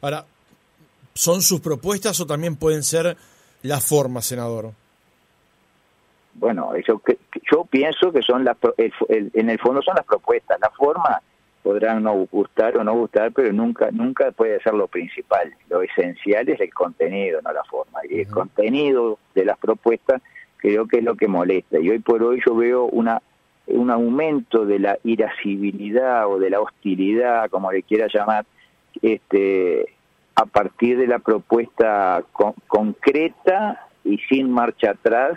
Ahora, 0.00 0.24
¿son 1.14 1.42
sus 1.42 1.60
propuestas 1.60 2.18
o 2.20 2.26
también 2.26 2.56
pueden 2.56 2.82
ser 2.82 3.16
la 3.62 3.80
forma, 3.80 4.22
senador? 4.22 4.72
Bueno, 6.34 6.74
eso 6.74 6.98
que, 6.98 7.15
yo 7.50 7.64
pienso 7.64 8.12
que 8.12 8.22
son 8.22 8.44
las, 8.44 8.56
en 9.08 9.50
el 9.50 9.58
fondo 9.58 9.82
son 9.82 9.94
las 9.96 10.04
propuestas, 10.04 10.58
la 10.60 10.70
forma 10.70 11.22
podrán 11.62 12.04
no 12.04 12.14
gustar 12.30 12.76
o 12.76 12.84
no 12.84 12.94
gustar, 12.94 13.32
pero 13.32 13.52
nunca 13.52 13.90
nunca 13.90 14.30
puede 14.30 14.60
ser 14.60 14.74
lo 14.74 14.86
principal. 14.86 15.52
Lo 15.68 15.82
esencial 15.82 16.48
es 16.48 16.60
el 16.60 16.72
contenido, 16.72 17.40
no 17.42 17.52
la 17.52 17.64
forma. 17.64 17.98
Y 18.08 18.20
el 18.20 18.28
contenido 18.28 19.18
de 19.34 19.44
las 19.44 19.58
propuestas 19.58 20.22
creo 20.58 20.86
que 20.86 20.98
es 20.98 21.04
lo 21.04 21.16
que 21.16 21.26
molesta. 21.26 21.80
Y 21.80 21.90
hoy 21.90 21.98
por 21.98 22.22
hoy 22.22 22.40
yo 22.46 22.54
veo 22.54 22.84
una 22.84 23.20
un 23.66 23.90
aumento 23.90 24.64
de 24.64 24.78
la 24.78 24.98
irascibilidad 25.02 26.28
o 26.28 26.38
de 26.38 26.50
la 26.50 26.60
hostilidad, 26.60 27.50
como 27.50 27.72
le 27.72 27.82
quiera 27.82 28.06
llamar, 28.06 28.46
este 29.02 29.86
a 30.36 30.46
partir 30.46 30.98
de 30.98 31.08
la 31.08 31.18
propuesta 31.18 32.22
concreta 32.68 33.88
y 34.04 34.18
sin 34.28 34.52
marcha 34.52 34.90
atrás 34.90 35.36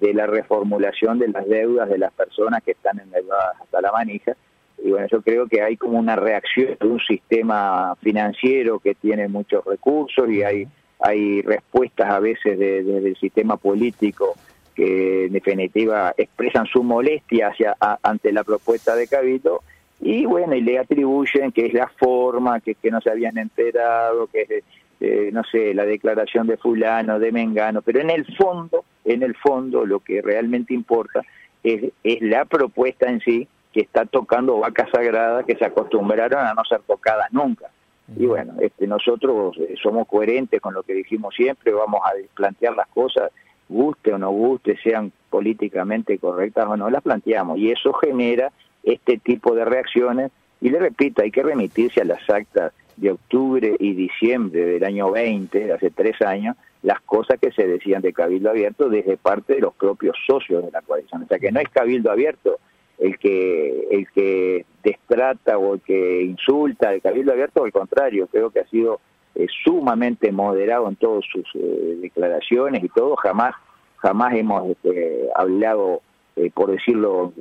de 0.00 0.14
la 0.14 0.26
reformulación 0.26 1.18
de 1.18 1.28
las 1.28 1.46
deudas 1.48 1.88
de 1.88 1.98
las 1.98 2.12
personas 2.12 2.62
que 2.62 2.72
están 2.72 3.00
endeudadas 3.00 3.60
hasta 3.60 3.80
la 3.80 3.92
manija. 3.92 4.36
Y 4.82 4.90
bueno, 4.90 5.06
yo 5.10 5.22
creo 5.22 5.46
que 5.46 5.62
hay 5.62 5.76
como 5.76 5.98
una 5.98 6.16
reacción 6.16 6.76
de 6.78 6.86
un 6.86 7.00
sistema 7.00 7.94
financiero 8.02 8.78
que 8.78 8.94
tiene 8.94 9.26
muchos 9.28 9.64
recursos 9.64 10.28
y 10.28 10.42
hay, 10.42 10.68
hay 11.00 11.42
respuestas 11.42 12.10
a 12.10 12.20
veces 12.20 12.58
desde 12.58 12.98
el 12.98 13.16
sistema 13.16 13.56
político 13.56 14.34
que 14.74 15.26
en 15.26 15.32
definitiva 15.32 16.12
expresan 16.16 16.66
su 16.66 16.82
molestia 16.82 17.48
hacia, 17.48 17.74
ante 18.02 18.30
la 18.32 18.44
propuesta 18.44 18.94
de 18.94 19.08
Cabildo 19.08 19.62
y 19.98 20.26
bueno, 20.26 20.54
y 20.54 20.60
le 20.60 20.78
atribuyen 20.78 21.52
que 21.52 21.66
es 21.66 21.72
la 21.72 21.88
forma, 21.88 22.60
que, 22.60 22.74
que 22.74 22.90
no 22.90 23.00
se 23.00 23.10
habían 23.10 23.38
enterado, 23.38 24.26
que 24.26 24.42
es 24.42 24.64
eh, 24.98 25.28
no 25.30 25.42
sé, 25.44 25.74
la 25.74 25.84
declaración 25.84 26.46
de 26.46 26.56
fulano, 26.56 27.18
de 27.18 27.30
Mengano, 27.30 27.82
pero 27.82 28.00
en 28.00 28.08
el 28.08 28.24
fondo, 28.34 28.84
en 29.06 29.22
el 29.22 29.34
fondo 29.36 29.86
lo 29.86 30.00
que 30.00 30.20
realmente 30.20 30.74
importa 30.74 31.22
es, 31.62 31.92
es 32.04 32.20
la 32.20 32.44
propuesta 32.44 33.08
en 33.08 33.20
sí 33.20 33.48
que 33.72 33.80
está 33.80 34.04
tocando 34.04 34.58
vacas 34.58 34.90
sagradas 34.90 35.44
que 35.44 35.56
se 35.56 35.64
acostumbraron 35.64 36.44
a 36.46 36.54
no 36.54 36.64
ser 36.64 36.80
tocadas 36.86 37.32
nunca. 37.32 37.70
Y 38.16 38.26
bueno, 38.26 38.54
este, 38.60 38.86
nosotros 38.86 39.56
eh, 39.58 39.74
somos 39.82 40.06
coherentes 40.06 40.60
con 40.60 40.74
lo 40.74 40.82
que 40.82 40.94
dijimos 40.94 41.34
siempre, 41.34 41.72
vamos 41.72 42.00
a 42.04 42.12
plantear 42.34 42.76
las 42.76 42.88
cosas, 42.88 43.30
guste 43.68 44.12
o 44.12 44.18
no 44.18 44.30
guste, 44.30 44.76
sean 44.82 45.12
políticamente 45.28 46.18
correctas 46.18 46.66
o 46.68 46.76
no, 46.76 46.88
las 46.88 47.02
planteamos. 47.02 47.58
Y 47.58 47.70
eso 47.70 47.92
genera 47.94 48.52
este 48.82 49.18
tipo 49.18 49.54
de 49.54 49.64
reacciones. 49.64 50.30
Y 50.60 50.70
le 50.70 50.78
repito, 50.78 51.22
hay 51.22 51.30
que 51.30 51.42
remitirse 51.42 52.00
a 52.00 52.04
las 52.04 52.30
actas 52.30 52.72
de 52.96 53.10
octubre 53.10 53.76
y 53.78 53.92
diciembre 53.92 54.64
del 54.64 54.84
año 54.84 55.10
20, 55.10 55.66
de 55.66 55.72
hace 55.72 55.90
tres 55.90 56.22
años, 56.22 56.56
las 56.82 57.00
cosas 57.02 57.38
que 57.40 57.52
se 57.52 57.66
decían 57.66 58.02
de 58.02 58.12
Cabildo 58.12 58.50
Abierto 58.50 58.88
desde 58.88 59.16
parte 59.16 59.54
de 59.54 59.60
los 59.60 59.74
propios 59.74 60.16
socios 60.26 60.64
de 60.64 60.70
la 60.70 60.82
coalición. 60.82 61.22
O 61.22 61.26
sea 61.26 61.38
que 61.38 61.50
no 61.50 61.60
es 61.60 61.68
Cabildo 61.68 62.10
Abierto 62.10 62.58
el 62.98 63.18
que 63.18 63.88
el 63.90 64.08
que 64.10 64.64
destrata 64.82 65.58
o 65.58 65.74
el 65.74 65.80
que 65.80 66.22
insulta 66.22 66.94
el 66.94 67.02
Cabildo 67.02 67.32
Abierto, 67.32 67.64
al 67.64 67.72
contrario, 67.72 68.28
creo 68.30 68.50
que 68.50 68.60
ha 68.60 68.66
sido 68.68 69.00
eh, 69.34 69.46
sumamente 69.64 70.32
moderado 70.32 70.88
en 70.88 70.96
todas 70.96 71.24
sus 71.30 71.44
eh, 71.54 71.98
declaraciones 72.00 72.82
y 72.82 72.88
todo, 72.88 73.16
jamás 73.16 73.54
jamás 73.96 74.34
hemos 74.34 74.70
este, 74.70 75.28
hablado, 75.34 76.00
eh, 76.36 76.50
por 76.54 76.70
decirlo 76.70 77.32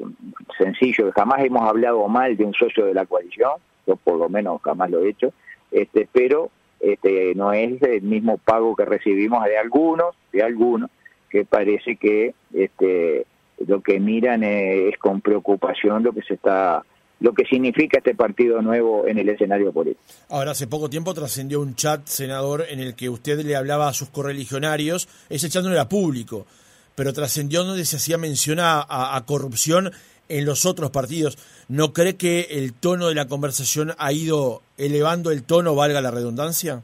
sencillo, 0.58 1.12
jamás 1.16 1.44
hemos 1.44 1.62
hablado 1.62 2.08
mal 2.08 2.36
de 2.36 2.44
un 2.44 2.54
socio 2.54 2.86
de 2.86 2.94
la 2.94 3.06
coalición, 3.06 3.54
yo 3.86 3.96
por 3.98 4.18
lo 4.18 4.30
menos 4.30 4.62
jamás 4.62 4.90
lo 4.90 5.02
he 5.02 5.10
hecho, 5.10 5.32
este, 5.72 6.08
pero 6.12 6.50
este, 6.80 7.34
no 7.36 7.54
es 7.54 7.82
el 7.82 8.02
mismo 8.02 8.38
pago 8.38 8.76
que 8.76 8.86
recibimos 8.86 9.44
de 9.46 9.58
algunos, 9.58 10.16
de 10.32 10.44
algunos, 10.44 10.90
que 11.30 11.46
parece 11.46 11.96
que 11.96 12.34
este, 12.54 13.26
lo 13.66 13.82
que 13.82 14.00
miran 14.00 14.44
es, 14.44 14.98
con 14.98 15.22
preocupación 15.22 16.04
lo 16.04 16.14
que 16.14 16.22
se 16.22 16.36
está 16.36 16.84
lo 17.22 17.34
que 17.34 17.46
significa 17.46 18.00
este 18.00 18.14
partido 18.14 18.62
nuevo 18.62 19.08
en 19.08 19.18
el 19.18 19.30
escenario 19.30 19.72
político. 19.72 20.04
Ahora, 20.30 20.52
hace 20.52 20.68
poco 20.68 20.90
tiempo 20.90 21.14
trascendió 21.14 21.62
un 21.62 21.74
chat, 21.74 22.06
senador, 22.06 22.66
en 22.70 22.82
el 22.82 22.94
que 22.94 23.08
usted 23.08 23.40
le 23.40 23.56
hablaba 23.56 23.88
a 23.88 23.94
sus 23.94 24.10
correligionarios, 24.10 25.08
ese 25.30 25.50
chat 25.50 25.64
no 25.64 25.72
era 25.72 25.88
público, 25.88 26.46
pero 26.94 27.14
trascendió 27.14 27.64
donde 27.64 27.86
se 27.86 27.96
hacía 27.96 28.18
mención 28.18 28.58
a 28.60 29.24
corrupción 29.26 29.92
en 30.30 30.46
los 30.46 30.66
otros 30.66 30.92
partidos. 30.92 31.38
¿No 31.68 31.94
cree 31.94 32.16
que 32.16 32.48
el 32.52 32.74
tono 32.74 33.08
de 33.08 33.16
la 33.16 33.28
conversación 33.28 33.94
ha 33.98 34.12
ido 34.12 34.62
elevando 34.78 35.32
el 35.32 35.44
tono, 35.44 35.76
valga 35.76 36.02
la 36.02 36.12
redundancia? 36.12 36.82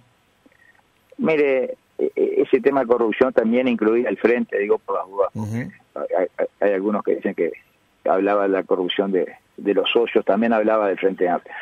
Mire, 1.17 1.75
e, 1.97 2.11
e, 2.15 2.41
ese 2.41 2.59
tema 2.61 2.81
de 2.81 2.87
corrupción 2.87 3.31
también 3.33 3.67
incluía 3.67 4.09
el 4.09 4.17
frente, 4.17 4.57
digo 4.57 4.79
por 4.79 4.97
las 4.97 5.07
dudas. 5.07 5.69
hay, 6.59 6.71
algunos 6.73 7.03
que 7.03 7.15
dicen 7.15 7.35
que 7.35 7.51
hablaba 8.05 8.43
de 8.43 8.49
la 8.49 8.63
corrupción 8.63 9.11
de, 9.11 9.27
de 9.57 9.73
los 9.73 9.89
socios, 9.91 10.25
también 10.25 10.53
hablaba 10.53 10.87
del 10.87 10.97
Frente 10.97 11.29
Amplio. 11.29 11.53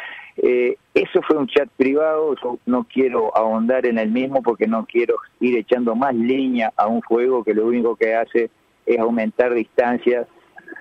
Eh, 0.41 0.77
eso 0.93 1.21
fue 1.21 1.36
un 1.36 1.48
chat 1.48 1.67
privado, 1.75 2.33
yo 2.41 2.59
no 2.65 2.86
quiero 2.86 3.36
ahondar 3.36 3.86
en 3.86 3.98
el 3.98 4.09
mismo 4.09 4.41
porque 4.41 4.67
no 4.67 4.86
quiero 4.86 5.15
ir 5.41 5.57
echando 5.57 5.95
más 5.95 6.15
leña 6.15 6.71
a 6.77 6.88
un 6.88 7.01
fuego 7.01 7.43
que 7.43 7.53
lo 7.53 7.65
único 7.65 7.98
que 7.98 8.15
hace 8.15 8.50
es 8.86 9.00
aumentar 9.00 9.53
distancias 9.53 10.27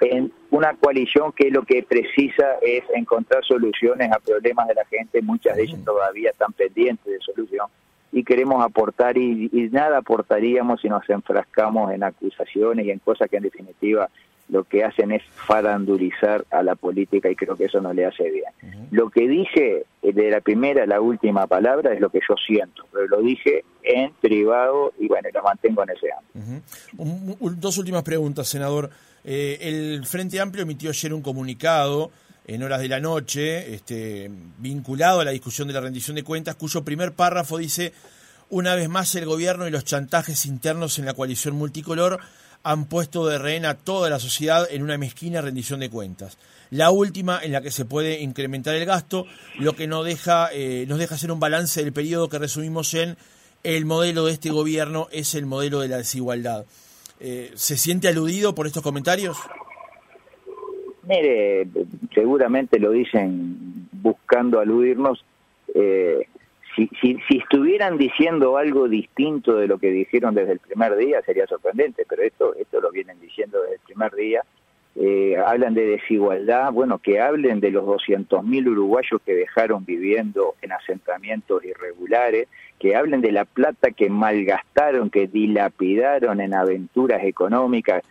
en 0.01 0.33
una 0.51 0.75
coalición 0.75 1.33
que 1.33 1.51
lo 1.51 1.63
que 1.63 1.83
precisa 1.83 2.57
es 2.63 2.85
encontrar 2.95 3.45
soluciones 3.45 4.11
a 4.11 4.19
problemas 4.19 4.67
de 4.69 4.75
la 4.75 4.85
gente, 4.87 5.21
muchas 5.21 5.57
de 5.57 5.65
ellas 5.65 5.85
todavía 5.85 6.31
están 6.31 6.53
pendientes 6.53 7.07
de 7.07 7.21
solución. 7.21 7.67
Y 8.11 8.25
queremos 8.25 8.65
aportar 8.65 9.19
y, 9.19 9.51
nada 9.71 9.99
aportaríamos 9.99 10.81
si 10.81 10.89
nos 10.89 11.09
enfrascamos 11.11 11.93
en 11.93 12.03
acusaciones 12.03 12.87
y 12.87 12.91
en 12.91 12.99
cosas 12.99 13.29
que 13.29 13.37
en 13.37 13.43
definitiva 13.43 14.09
lo 14.49 14.65
que 14.65 14.85
hacen 14.85 15.13
es 15.13 15.23
farandulizar 15.35 16.45
a 16.51 16.63
la 16.63 16.75
política 16.75 17.31
y 17.31 17.37
creo 17.37 17.57
que 17.57 17.65
eso 17.65 17.81
no 17.81 17.93
le 17.93 18.07
hace 18.07 18.31
bien. 18.31 18.87
Lo 18.91 19.11
que 19.11 19.29
dije 19.29 19.85
de 20.03 20.31
la 20.31 20.41
primera 20.41 20.85
a 20.85 20.87
la 20.87 21.01
última 21.01 21.47
palabra 21.47 21.93
es 21.93 22.01
lo 22.01 22.11
que 22.11 22.21
yo 22.27 22.35
siento, 22.47 22.87
pero 22.93 23.07
lo 23.09 23.21
dije 23.21 23.65
en 23.83 24.13
privado 24.21 24.93
y 24.99 25.09
bueno, 25.09 25.29
lo 25.33 25.43
mantengo 25.43 25.83
en 25.83 25.91
ese 25.91 26.09
ámbito. 26.13 27.57
dos 27.57 27.79
últimas 27.79 28.03
preguntas, 28.03 28.49
senador. 28.49 28.91
Eh, 29.25 29.59
el 29.61 30.07
Frente 30.07 30.41
Amplio 30.41 30.63
emitió 30.63 30.91
ayer 30.91 31.13
un 31.13 31.23
comunicado 31.23 32.11
en 32.47 32.63
horas 32.63 32.81
de 32.81 32.89
la 32.89 32.99
noche, 32.99 33.75
este, 33.75 34.31
vinculado 34.57 35.21
a 35.21 35.25
la 35.25 35.33
discusión 35.33 35.69
de 35.69 35.75
la 35.75 35.83
rendición 35.83 36.17
de 36.17 36.25
cuentas, 36.25 36.55
cuyo 36.55 36.83
primer 36.83 37.13
párrafo 37.13 37.59
dice, 37.59 37.93
una 38.49 38.75
vez 38.75 38.89
más 38.89 39.15
el 39.17 39.27
gobierno 39.27 39.69
y 39.69 39.71
los 39.71 39.85
chantajes 39.85 40.47
internos 40.47 40.99
en 40.99 41.05
la 41.05 41.13
coalición 41.13 41.57
multicolor 41.57 42.21
han 42.63 42.87
puesto 42.87 43.27
de 43.27 43.39
rehén 43.39 43.65
a 43.65 43.75
toda 43.75 44.11
la 44.11 44.19
sociedad 44.19 44.67
en 44.71 44.83
una 44.83 44.99
mezquina 44.99 45.41
rendición 45.41 45.81
de 45.81 45.91
cuentas. 45.91 46.39
La 46.71 46.91
última 46.91 47.41
en 47.43 47.53
la 47.53 47.63
que 47.63 47.71
se 47.71 47.85
puede 47.85 48.21
incrementar 48.21 48.75
el 48.75 48.85
gasto, 48.85 49.27
lo 49.59 49.73
que 49.75 49.87
no 49.87 50.03
deja, 50.03 50.51
eh, 50.53 50.85
nos 50.87 50.99
deja 50.99 51.15
hacer 51.15 51.33
un 51.33 51.41
balance 51.41 51.83
del 51.83 51.93
periodo 51.93 52.29
que 52.29 52.39
resumimos 52.39 52.93
en 52.95 53.17
el 53.65 53.87
modelo 53.87 54.27
de 54.27 54.33
este 54.33 54.51
gobierno 54.51 55.09
es 55.11 55.35
el 55.35 55.47
modelo 55.47 55.81
de 55.81 55.89
la 55.89 55.97
desigualdad. 55.97 56.67
Eh, 57.21 57.51
¿Se 57.55 57.77
siente 57.77 58.09
aludido 58.09 58.55
por 58.55 58.67
estos 58.67 58.83
comentarios? 58.83 59.37
Mire, 61.05 61.67
seguramente 62.15 62.79
lo 62.79 62.91
dicen 62.91 63.89
buscando 63.93 64.61
aludirnos. 64.61 65.25
Eh, 65.75 66.29
si, 67.01 67.19
si, 67.29 67.39
estuvieran 67.39 67.99
diciendo 67.99 68.57
algo 68.57 68.89
distinto 68.89 69.57
de 69.57 69.67
lo 69.67 69.79
que 69.79 69.91
dijeron 69.91 70.35
desde 70.35 70.53
el 70.53 70.59
primer 70.61 70.97
día 70.97 71.21
sería 71.23 71.47
sorprendente, 71.47 72.05
pero 72.09 72.23
esto, 72.23 72.55
esto 72.55 72.81
lo 72.81 72.91
vienen 72.91 73.19
diciendo 73.21 73.61
desde 73.63 73.75
el 73.75 73.81
primer 73.81 74.15
día. 74.15 74.43
Eh, 75.01 75.37
hablan 75.37 75.75
de 75.75 75.87
desigualdad, 75.87 76.73
bueno, 76.73 76.99
que 76.99 77.21
hablen 77.21 77.61
de 77.61 77.71
los 77.71 77.85
200.000 77.85 78.69
uruguayos 78.69 79.21
que 79.25 79.35
dejaron 79.35 79.85
viviendo 79.85 80.55
en 80.61 80.73
asentamientos 80.73 81.65
irregulares, 81.65 82.49
que 82.81 82.97
hablen 82.97 83.21
de 83.21 83.33
la 83.33 83.45
plata 83.45 83.93
que 83.93 84.11
malgastaron, 84.11 85.11
que 85.11 85.29
dilapidaron 85.29 86.41
en 86.41 86.55
aventuras 86.55 87.23
económicas, 87.23 88.03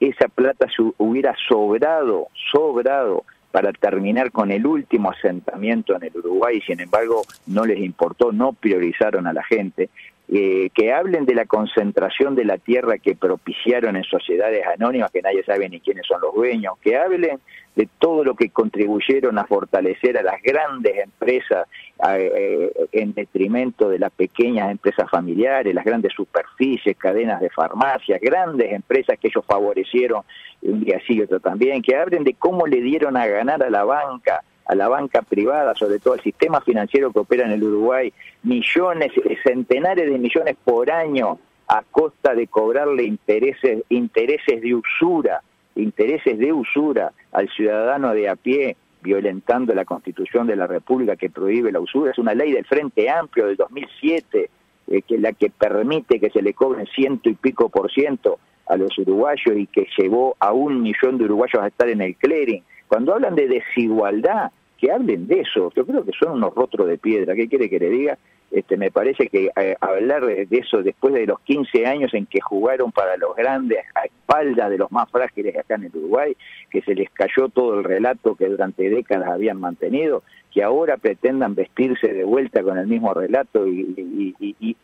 esa 0.00 0.28
plata 0.28 0.66
hubiera 0.98 1.34
sobrado, 1.48 2.28
sobrado 2.50 3.24
para 3.50 3.72
terminar 3.72 4.30
con 4.30 4.50
el 4.50 4.66
último 4.66 5.10
asentamiento 5.10 5.96
en 5.96 6.04
el 6.04 6.16
Uruguay 6.16 6.58
y 6.58 6.60
sin 6.62 6.80
embargo 6.80 7.22
no 7.46 7.64
les 7.64 7.78
importó, 7.78 8.32
no 8.32 8.52
priorizaron 8.52 9.26
a 9.26 9.32
la 9.32 9.42
gente. 9.42 9.88
Eh, 10.30 10.68
que 10.74 10.92
hablen 10.92 11.24
de 11.24 11.34
la 11.34 11.46
concentración 11.46 12.34
de 12.34 12.44
la 12.44 12.58
tierra 12.58 12.98
que 12.98 13.16
propiciaron 13.16 13.96
en 13.96 14.04
sociedades 14.04 14.62
anónimas 14.66 15.10
que 15.10 15.22
nadie 15.22 15.42
sabe 15.42 15.70
ni 15.70 15.80
quiénes 15.80 16.06
son 16.06 16.20
los 16.20 16.34
dueños, 16.34 16.74
que 16.82 16.98
hablen 16.98 17.40
de 17.74 17.88
todo 17.98 18.24
lo 18.24 18.34
que 18.34 18.50
contribuyeron 18.50 19.38
a 19.38 19.46
fortalecer 19.46 20.18
a 20.18 20.22
las 20.22 20.42
grandes 20.42 20.98
empresas 20.98 21.66
eh, 22.10 22.70
en 22.92 23.14
detrimento 23.14 23.88
de 23.88 24.00
las 24.00 24.12
pequeñas 24.12 24.70
empresas 24.70 25.08
familiares, 25.10 25.74
las 25.74 25.86
grandes 25.86 26.12
superficies, 26.12 26.94
cadenas 26.98 27.40
de 27.40 27.48
farmacias, 27.48 28.20
grandes 28.20 28.70
empresas 28.70 29.18
que 29.18 29.28
ellos 29.28 29.46
favorecieron 29.46 30.24
un 30.60 30.84
día 30.84 31.00
sí 31.06 31.14
y 31.14 31.22
otro 31.22 31.40
también, 31.40 31.80
que 31.80 31.96
hablen 31.96 32.24
de 32.24 32.34
cómo 32.34 32.66
le 32.66 32.82
dieron 32.82 33.16
a 33.16 33.26
ganar 33.26 33.62
a 33.62 33.70
la 33.70 33.84
banca, 33.84 34.42
a 34.68 34.74
la 34.74 34.88
banca 34.88 35.22
privada, 35.22 35.74
sobre 35.74 35.98
todo 35.98 36.14
al 36.14 36.20
sistema 36.20 36.60
financiero 36.60 37.10
que 37.10 37.20
opera 37.20 37.46
en 37.46 37.52
el 37.52 37.64
Uruguay, 37.64 38.12
millones, 38.42 39.12
centenares 39.42 40.10
de 40.10 40.18
millones 40.18 40.56
por 40.62 40.90
año 40.90 41.38
a 41.66 41.82
costa 41.90 42.34
de 42.34 42.46
cobrarle 42.46 43.04
intereses, 43.04 43.82
intereses 43.88 44.60
de 44.60 44.74
usura, 44.74 45.42
intereses 45.74 46.38
de 46.38 46.52
usura 46.52 47.12
al 47.32 47.48
ciudadano 47.48 48.12
de 48.12 48.28
a 48.28 48.36
pie, 48.36 48.76
violentando 49.00 49.74
la 49.74 49.86
Constitución 49.86 50.46
de 50.46 50.56
la 50.56 50.66
República 50.66 51.16
que 51.16 51.30
prohíbe 51.30 51.72
la 51.72 51.80
usura. 51.80 52.10
Es 52.10 52.18
una 52.18 52.34
ley 52.34 52.52
del 52.52 52.66
Frente 52.66 53.08
Amplio 53.08 53.46
del 53.46 53.56
2007, 53.56 54.50
eh, 54.88 55.02
que 55.02 55.18
la 55.18 55.32
que 55.32 55.50
permite 55.50 56.20
que 56.20 56.30
se 56.30 56.42
le 56.42 56.52
cobren 56.52 56.86
ciento 56.86 57.30
y 57.30 57.34
pico 57.34 57.70
por 57.70 57.90
ciento 57.90 58.38
a 58.66 58.76
los 58.76 58.98
uruguayos 58.98 59.56
y 59.56 59.66
que 59.66 59.86
llevó 59.96 60.36
a 60.40 60.52
un 60.52 60.82
millón 60.82 61.16
de 61.16 61.24
uruguayos 61.24 61.62
a 61.62 61.68
estar 61.68 61.88
en 61.88 62.02
el 62.02 62.16
clearing. 62.16 62.62
Cuando 62.86 63.14
hablan 63.14 63.34
de 63.34 63.48
desigualdad, 63.48 64.50
que 64.78 64.90
hablen 64.90 65.26
de 65.26 65.40
eso. 65.40 65.72
Yo 65.74 65.84
creo 65.84 66.04
que 66.04 66.12
son 66.12 66.32
unos 66.32 66.54
rostros 66.54 66.88
de 66.88 66.98
piedra. 66.98 67.34
¿Qué 67.34 67.48
quiere 67.48 67.68
que 67.68 67.78
le 67.78 67.90
diga? 67.90 68.18
Este, 68.50 68.78
me 68.78 68.90
parece 68.90 69.28
que 69.28 69.50
eh, 69.54 69.76
hablar 69.80 70.24
de 70.24 70.46
eso 70.50 70.82
después 70.82 71.12
de 71.12 71.26
los 71.26 71.38
15 71.40 71.84
años 71.86 72.14
en 72.14 72.24
que 72.24 72.40
jugaron 72.40 72.92
para 72.92 73.18
los 73.18 73.36
grandes 73.36 73.80
a 73.94 74.06
espaldas 74.06 74.70
de 74.70 74.78
los 74.78 74.90
más 74.90 75.10
frágiles 75.10 75.54
acá 75.56 75.74
en 75.74 75.84
el 75.84 75.96
Uruguay, 75.96 76.34
que 76.70 76.80
se 76.80 76.94
les 76.94 77.10
cayó 77.10 77.50
todo 77.50 77.78
el 77.78 77.84
relato 77.84 78.36
que 78.36 78.46
durante 78.46 78.88
décadas 78.88 79.28
habían 79.28 79.60
mantenido, 79.60 80.22
que 80.50 80.62
ahora 80.62 80.96
pretendan 80.96 81.54
vestirse 81.54 82.08
de 82.08 82.24
vuelta 82.24 82.62
con 82.62 82.78
el 82.78 82.86
mismo 82.86 83.12
relato 83.12 83.66
y, 83.66 84.34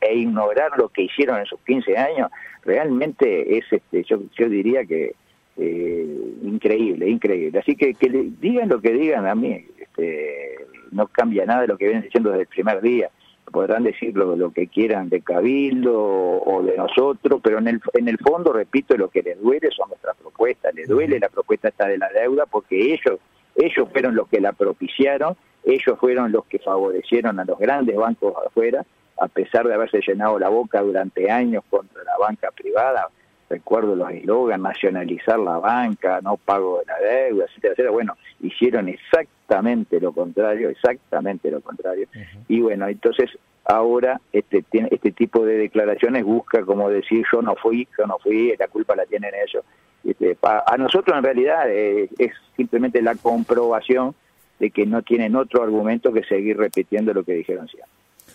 e 0.01 0.15
ignorar 0.15 0.73
lo 0.77 0.91
que 0.91 1.03
hicieron 1.03 1.39
en 1.39 1.47
sus 1.47 1.61
15 1.61 1.97
años, 1.97 2.31
realmente 2.65 3.57
es, 3.57 3.65
este, 3.71 4.05
yo, 4.05 4.49
diría 4.49 4.85
que 4.85 5.15
eh, 5.57 6.35
increíble, 6.43 7.09
increíble. 7.09 7.59
Así 7.59 7.77
que 7.77 7.95
que 7.95 8.09
digan 8.41 8.69
lo 8.69 8.81
que 8.81 8.93
digan 8.93 9.27
a 9.27 9.35
mí, 9.35 9.65
este, 9.95 10.67
no 10.91 11.07
cambia 11.09 11.47
nada 11.47 11.63
de 11.63 11.69
lo 11.69 11.77
que 11.77 11.87
vienen 11.87 12.03
diciendo 12.03 12.31
desde 12.31 12.43
el 12.43 12.49
primer 12.49 12.81
día. 12.81 13.11
Podrán 13.51 13.85
decir 13.85 14.17
lo, 14.17 14.51
que 14.53 14.67
quieran 14.67 15.09
de 15.11 15.21
Cabildo 15.21 15.95
o, 15.95 16.63
de 16.63 16.77
nosotros, 16.77 17.41
pero 17.43 17.59
en 17.59 17.69
el, 17.69 17.81
en 17.93 18.09
el 18.09 18.19
fondo, 18.19 18.53
repito, 18.53 18.97
lo 18.97 19.09
que 19.09 19.23
les 19.23 19.41
duele 19.41 19.71
son 19.71 19.91
nuestras 19.91 20.17
propuestas. 20.17 20.75
Les 20.75 20.89
duele 20.89 21.21
la 21.21 21.29
propuesta 21.29 21.69
esta 21.69 21.87
de 21.87 21.99
la 21.99 22.09
deuda 22.09 22.47
porque 22.47 22.95
ellos, 22.95 23.21
ellos 23.55 23.89
fueron 23.93 24.17
los 24.17 24.29
que 24.29 24.41
la 24.41 24.53
propiciaron, 24.53 25.37
ellos 25.65 25.99
fueron 26.01 26.33
los 26.33 26.47
que 26.47 26.59
favorecieron 26.59 27.39
a 27.39 27.45
los 27.45 27.59
grandes 27.59 27.97
bancos 27.97 28.35
afuera, 28.45 28.85
a 29.19 29.29
pesar 29.29 29.69
de 29.69 29.75
haberse 29.75 30.01
llenado 30.01 30.39
la 30.39 30.49
boca 30.49 30.81
durante 30.81 31.31
años 31.31 31.63
contra 31.71 32.03
la 32.03 32.17
banca 32.19 32.51
privada 32.51 33.09
recuerdo 33.55 33.95
los 33.95 34.11
eslogans, 34.11 34.63
nacionalizar 34.63 35.39
la 35.39 35.59
banca, 35.59 36.21
no 36.23 36.37
pago 36.37 36.81
de 36.81 36.87
la 36.87 36.99
deuda, 36.99 37.45
etcétera, 37.45 37.73
etcétera. 37.73 37.91
Bueno, 37.91 38.17
hicieron 38.41 38.89
exactamente 38.89 40.01
lo 40.01 40.13
contrario, 40.13 40.69
exactamente 40.71 41.51
lo 41.51 41.61
contrario. 41.61 42.09
Y 42.49 42.61
bueno, 42.61 42.89
entonces 42.89 43.31
ahora 43.65 44.21
este, 44.33 44.65
este 44.91 45.13
tipo 45.13 45.45
de 45.45 45.57
declaraciones 45.57 46.25
busca 46.25 46.65
como 46.65 46.91
decir 46.91 47.25
yo 47.33 47.41
no 47.43 47.55
fui, 47.57 47.89
yo 47.99 48.07
no 48.07 48.19
fui, 48.19 48.55
la 48.59 48.69
culpa 48.69 48.97
la 48.97 49.07
tienen 49.07 49.33
ellos. 49.35 49.65
Este, 50.05 50.37
a 50.43 50.77
nosotros 50.77 51.17
en 51.17 51.25
realidad 51.25 51.71
eh, 51.71 52.11
es 52.19 52.33
simplemente 52.57 53.01
la 53.01 53.15
comprobación 53.15 54.15
de 54.59 54.71
que 54.71 54.85
no 54.87 55.03
tienen 55.03 55.35
otro 55.35 55.63
argumento 55.63 56.13
que 56.13 56.23
seguir 56.25 56.59
repitiendo 56.59 57.15
lo 57.15 57.25
que 57.25 57.33
dijeron 57.33 57.67
siempre. 57.69 57.91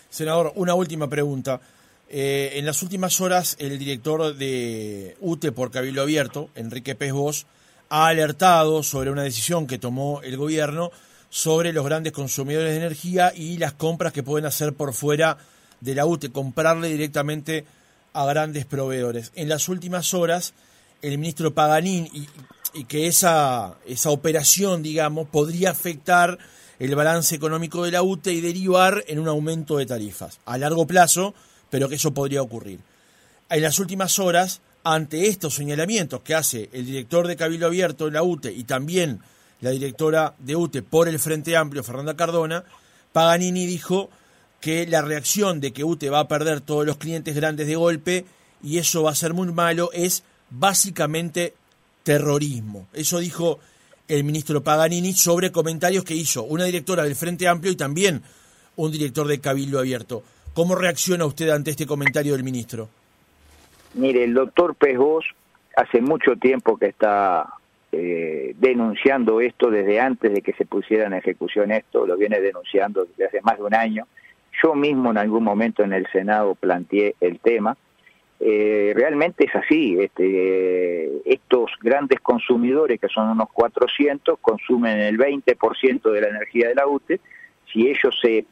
Senador, 0.08 0.52
una 0.56 0.74
última 0.74 1.08
pregunta. 1.08 1.60
Eh, 2.12 2.58
en 2.58 2.66
las 2.66 2.82
últimas 2.82 3.20
horas, 3.20 3.54
el 3.60 3.78
director 3.78 4.34
de 4.34 5.16
UTE 5.20 5.52
por 5.52 5.70
Cabildo 5.70 6.02
Abierto, 6.02 6.50
Enrique 6.56 6.96
Pez 6.96 7.12
ha 7.88 8.06
alertado 8.08 8.82
sobre 8.82 9.12
una 9.12 9.22
decisión 9.22 9.68
que 9.68 9.78
tomó 9.78 10.20
el 10.22 10.36
gobierno 10.36 10.90
sobre 11.28 11.72
los 11.72 11.84
grandes 11.84 12.12
consumidores 12.12 12.72
de 12.72 12.78
energía 12.78 13.32
y 13.32 13.58
las 13.58 13.74
compras 13.74 14.12
que 14.12 14.24
pueden 14.24 14.44
hacer 14.46 14.72
por 14.74 14.92
fuera 14.92 15.38
de 15.80 15.94
la 15.94 16.04
UTE, 16.04 16.32
comprarle 16.32 16.88
directamente 16.88 17.64
a 18.12 18.26
grandes 18.26 18.66
proveedores. 18.66 19.30
En 19.36 19.48
las 19.48 19.68
últimas 19.68 20.12
horas, 20.12 20.52
el 21.02 21.16
ministro 21.16 21.54
Paganín, 21.54 22.08
y, 22.12 22.26
y 22.74 22.84
que 22.86 23.06
esa, 23.06 23.76
esa 23.86 24.10
operación, 24.10 24.82
digamos, 24.82 25.28
podría 25.28 25.70
afectar 25.70 26.38
el 26.80 26.96
balance 26.96 27.36
económico 27.36 27.84
de 27.84 27.92
la 27.92 28.02
UTE 28.02 28.32
y 28.32 28.40
derivar 28.40 29.04
en 29.06 29.20
un 29.20 29.28
aumento 29.28 29.76
de 29.76 29.86
tarifas. 29.86 30.40
A 30.44 30.58
largo 30.58 30.88
plazo, 30.88 31.34
pero 31.70 31.88
que 31.88 31.94
eso 31.94 32.12
podría 32.12 32.42
ocurrir. 32.42 32.80
En 33.48 33.62
las 33.62 33.78
últimas 33.78 34.18
horas, 34.18 34.60
ante 34.84 35.28
estos 35.28 35.54
señalamientos 35.54 36.20
que 36.22 36.34
hace 36.34 36.68
el 36.72 36.86
director 36.86 37.26
de 37.26 37.36
Cabildo 37.36 37.66
Abierto 37.66 38.08
en 38.08 38.14
la 38.14 38.22
UTE 38.22 38.52
y 38.52 38.64
también 38.64 39.20
la 39.60 39.70
directora 39.70 40.34
de 40.38 40.56
UTE 40.56 40.82
por 40.82 41.08
el 41.08 41.18
Frente 41.18 41.56
Amplio, 41.56 41.84
Fernanda 41.84 42.16
Cardona, 42.16 42.64
Paganini 43.12 43.66
dijo 43.66 44.10
que 44.60 44.86
la 44.86 45.02
reacción 45.02 45.60
de 45.60 45.72
que 45.72 45.84
UTE 45.84 46.10
va 46.10 46.20
a 46.20 46.28
perder 46.28 46.60
todos 46.60 46.86
los 46.86 46.96
clientes 46.96 47.34
grandes 47.34 47.66
de 47.66 47.76
golpe 47.76 48.24
y 48.62 48.78
eso 48.78 49.02
va 49.02 49.10
a 49.10 49.14
ser 49.14 49.34
muy 49.34 49.52
malo 49.52 49.90
es 49.92 50.22
básicamente 50.50 51.54
terrorismo. 52.02 52.88
Eso 52.92 53.18
dijo 53.18 53.58
el 54.08 54.24
ministro 54.24 54.62
Paganini 54.62 55.12
sobre 55.12 55.52
comentarios 55.52 56.04
que 56.04 56.14
hizo 56.14 56.42
una 56.42 56.64
directora 56.64 57.04
del 57.04 57.16
Frente 57.16 57.48
Amplio 57.48 57.72
y 57.72 57.76
también 57.76 58.22
un 58.76 58.90
director 58.90 59.26
de 59.26 59.40
Cabildo 59.40 59.78
Abierto. 59.78 60.22
¿Cómo 60.54 60.74
reacciona 60.74 61.26
usted 61.26 61.48
ante 61.50 61.70
este 61.70 61.86
comentario 61.86 62.32
del 62.32 62.44
ministro? 62.44 62.88
Mire, 63.94 64.24
el 64.24 64.34
doctor 64.34 64.74
Pesbos 64.74 65.24
hace 65.76 66.00
mucho 66.00 66.36
tiempo 66.36 66.76
que 66.76 66.86
está 66.86 67.54
eh, 67.92 68.54
denunciando 68.58 69.40
esto 69.40 69.70
desde 69.70 70.00
antes 70.00 70.32
de 70.32 70.42
que 70.42 70.52
se 70.52 70.64
pusiera 70.64 71.06
en 71.06 71.14
ejecución 71.14 71.72
esto, 71.72 72.06
lo 72.06 72.16
viene 72.16 72.40
denunciando 72.40 73.04
desde 73.04 73.26
hace 73.26 73.40
más 73.42 73.58
de 73.58 73.64
un 73.64 73.74
año. 73.74 74.06
Yo 74.62 74.74
mismo 74.74 75.10
en 75.10 75.18
algún 75.18 75.42
momento 75.42 75.82
en 75.82 75.92
el 75.92 76.06
Senado 76.12 76.54
planteé 76.54 77.14
el 77.20 77.40
tema. 77.40 77.76
Eh, 78.38 78.92
realmente 78.94 79.44
es 79.44 79.54
así. 79.54 79.98
Este, 79.98 81.10
estos 81.30 81.70
grandes 81.80 82.20
consumidores, 82.20 83.00
que 83.00 83.08
son 83.08 83.28
unos 83.28 83.48
400, 83.52 84.38
consumen 84.40 84.98
el 84.98 85.18
20% 85.18 86.10
de 86.10 86.20
la 86.20 86.28
energía 86.28 86.68
de 86.68 86.74
la 86.74 86.86
UTE. 86.86 87.20
Si 87.72 87.88
ellos 87.88 88.18
se, 88.20 88.44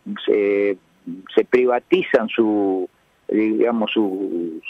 privatizan 1.48 2.28
su, 2.28 2.88
digamos, 3.28 3.90
su, 3.92 4.60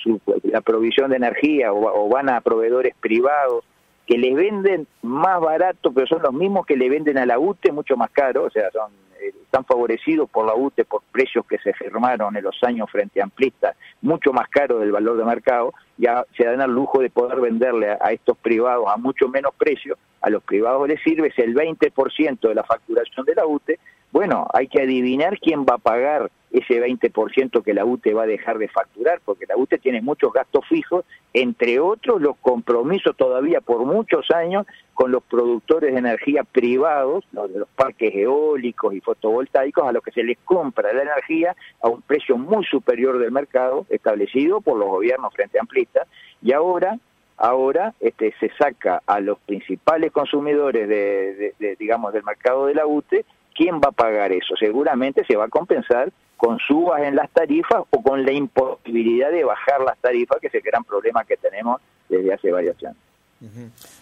la 0.45 0.61
provisión 0.61 1.11
de 1.11 1.17
energía 1.17 1.73
o 1.73 2.09
van 2.09 2.29
a 2.29 2.41
proveedores 2.41 2.95
privados 3.01 3.65
que 4.09 4.17
les 4.17 4.35
venden 4.35 4.87
más 5.03 5.39
barato, 5.39 5.93
pero 5.93 6.07
son 6.07 6.23
los 6.23 6.33
mismos 6.33 6.65
que 6.65 6.79
le 6.79 6.89
venden 6.89 7.19
a 7.19 7.27
la 7.27 7.39
UTE 7.39 7.73
mucho 7.73 7.95
más 7.95 8.11
caro, 8.11 8.45
o 8.45 8.51
sea, 8.51 8.71
son 8.71 8.91
eh, 9.21 9.35
están 9.43 9.67
favorecidos 9.67 10.31
por 10.31 10.47
la 10.47 10.55
UTE 10.55 10.87
por 10.87 11.03
precios 11.13 11.45
que 11.47 11.59
se 11.59 11.75
firmaron 11.75 12.35
en 12.35 12.43
los 12.43 12.57
años 12.63 12.91
frente 12.91 13.21
a 13.21 13.25
amplistas, 13.25 13.77
mucho 14.01 14.33
más 14.33 14.49
caro 14.49 14.79
del 14.79 14.93
valor 14.93 15.19
de 15.19 15.25
mercado, 15.25 15.75
ya 15.99 16.25
se 16.39 16.47
dan 16.47 16.63
al 16.63 16.71
lujo 16.71 17.01
de 17.01 17.11
poder 17.11 17.39
venderle 17.39 17.91
a, 17.91 17.99
a 18.01 18.13
estos 18.13 18.39
privados 18.39 18.87
a 18.89 18.97
mucho 18.97 19.29
menos 19.29 19.55
precio, 19.59 19.99
a 20.23 20.31
los 20.31 20.43
privados 20.43 20.89
les 20.89 21.03
sirve 21.03 21.29
es 21.29 21.39
el 21.39 21.55
20% 21.55 22.41
de 22.41 22.55
la 22.55 22.65
facturación 22.65 23.27
de 23.27 23.35
la 23.35 23.47
UTE, 23.47 23.79
bueno, 24.13 24.47
hay 24.53 24.69
que 24.69 24.83
adivinar 24.83 25.39
quién 25.39 25.65
va 25.65 25.75
a 25.75 25.79
pagar 25.79 26.31
ese 26.51 26.81
20% 26.81 27.63
que 27.63 27.75
la 27.75 27.85
UTE 27.85 28.15
va 28.15 28.23
a 28.23 28.27
dejar 28.27 28.59
de 28.59 28.69
facturar, 28.69 29.21
porque 29.25 29.45
la 29.47 29.57
UTE 29.57 29.79
tiene 29.79 30.01
muchos 30.01 30.33
gastos 30.33 30.67
fijos, 30.67 31.05
entre 31.35 31.79
otros 31.79 32.23
los 32.23 32.37
compromisos 32.39 33.15
todavía 33.17 33.61
por 33.61 33.85
muchos 33.85 34.31
años 34.31 34.67
con 34.95 35.13
los 35.13 35.23
productores 35.25 35.93
de 35.93 35.99
energía 35.99 36.45
privados, 36.45 37.25
los 37.33 37.53
de 37.53 37.61
los 37.61 37.69
parques 37.69 38.15
eólicos 38.15 38.95
y 38.95 39.01
fotovoltaicos, 39.01 39.87
a 39.87 39.93
los 39.93 40.03
que 40.03 40.11
se 40.13 40.25
les 40.25 40.39
compra 40.39 40.93
la 40.93 41.03
energía 41.03 41.55
a 41.83 41.89
un 41.89 42.01
precio 42.01 42.39
muy 42.39 42.65
superior 42.65 43.19
del 43.19 43.31
mercado 43.31 43.87
establecido 43.91 44.63
por 44.63 44.79
los 44.79 44.89
gobiernos 44.89 45.35
frente 45.35 45.61
amplistas, 45.61 46.09
y 46.43 46.53
ahora 46.53 46.99
ahora 47.39 47.95
este, 48.01 48.35
se 48.41 48.51
saca 48.59 49.01
a 49.07 49.21
los 49.21 49.39
principales 49.39 50.11
consumidores 50.11 50.89
de, 50.89 51.55
digamos 51.79 52.13
del 52.13 52.25
mercado 52.25 52.67
de 52.67 52.75
la 52.75 52.85
UTE 52.85 53.25
¿quién 53.59 53.75
va 53.81 53.89
a 53.89 53.93
pagar 53.93 54.31
eso? 54.31 54.55
Seguramente 54.57 55.25
se 55.27 55.37
va 55.37 55.47
a 55.47 55.49
compensar 55.49 56.13
con 56.37 56.59
subas 56.61 57.03
en 57.03 57.17
las 57.17 57.29
tarifas 57.31 57.83
o 57.91 58.03
con 58.03 58.25
la 58.25 58.33
imposibilidad 58.33 59.33
de 59.33 59.43
bajar 59.43 59.81
las 59.81 59.99
tarifas, 59.99 60.39
que 60.41 60.47
es 60.47 60.55
el 60.55 60.63
gran 60.63 60.85
problema 60.85 61.25
que 61.25 61.37
tenemos 61.37 61.81
desde 62.09 62.33
hace 62.33 62.53
varios 62.53 62.77
años. 62.85 62.97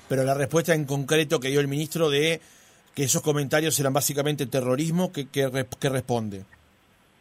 Pero 0.08 0.24
la 0.24 0.34
respuesta 0.34 0.74
en 0.74 0.84
concreto 0.84 1.40
que 1.40 1.48
dio 1.48 1.60
el 1.60 1.68
ministro 1.68 2.10
de 2.10 2.40
que 2.94 3.04
esos 3.04 3.22
comentarios 3.22 3.78
eran 3.80 3.94
básicamente 3.94 4.46
terrorismo, 4.46 5.10
¿qué, 5.12 5.26
qué, 5.30 5.88
responde? 5.88 6.44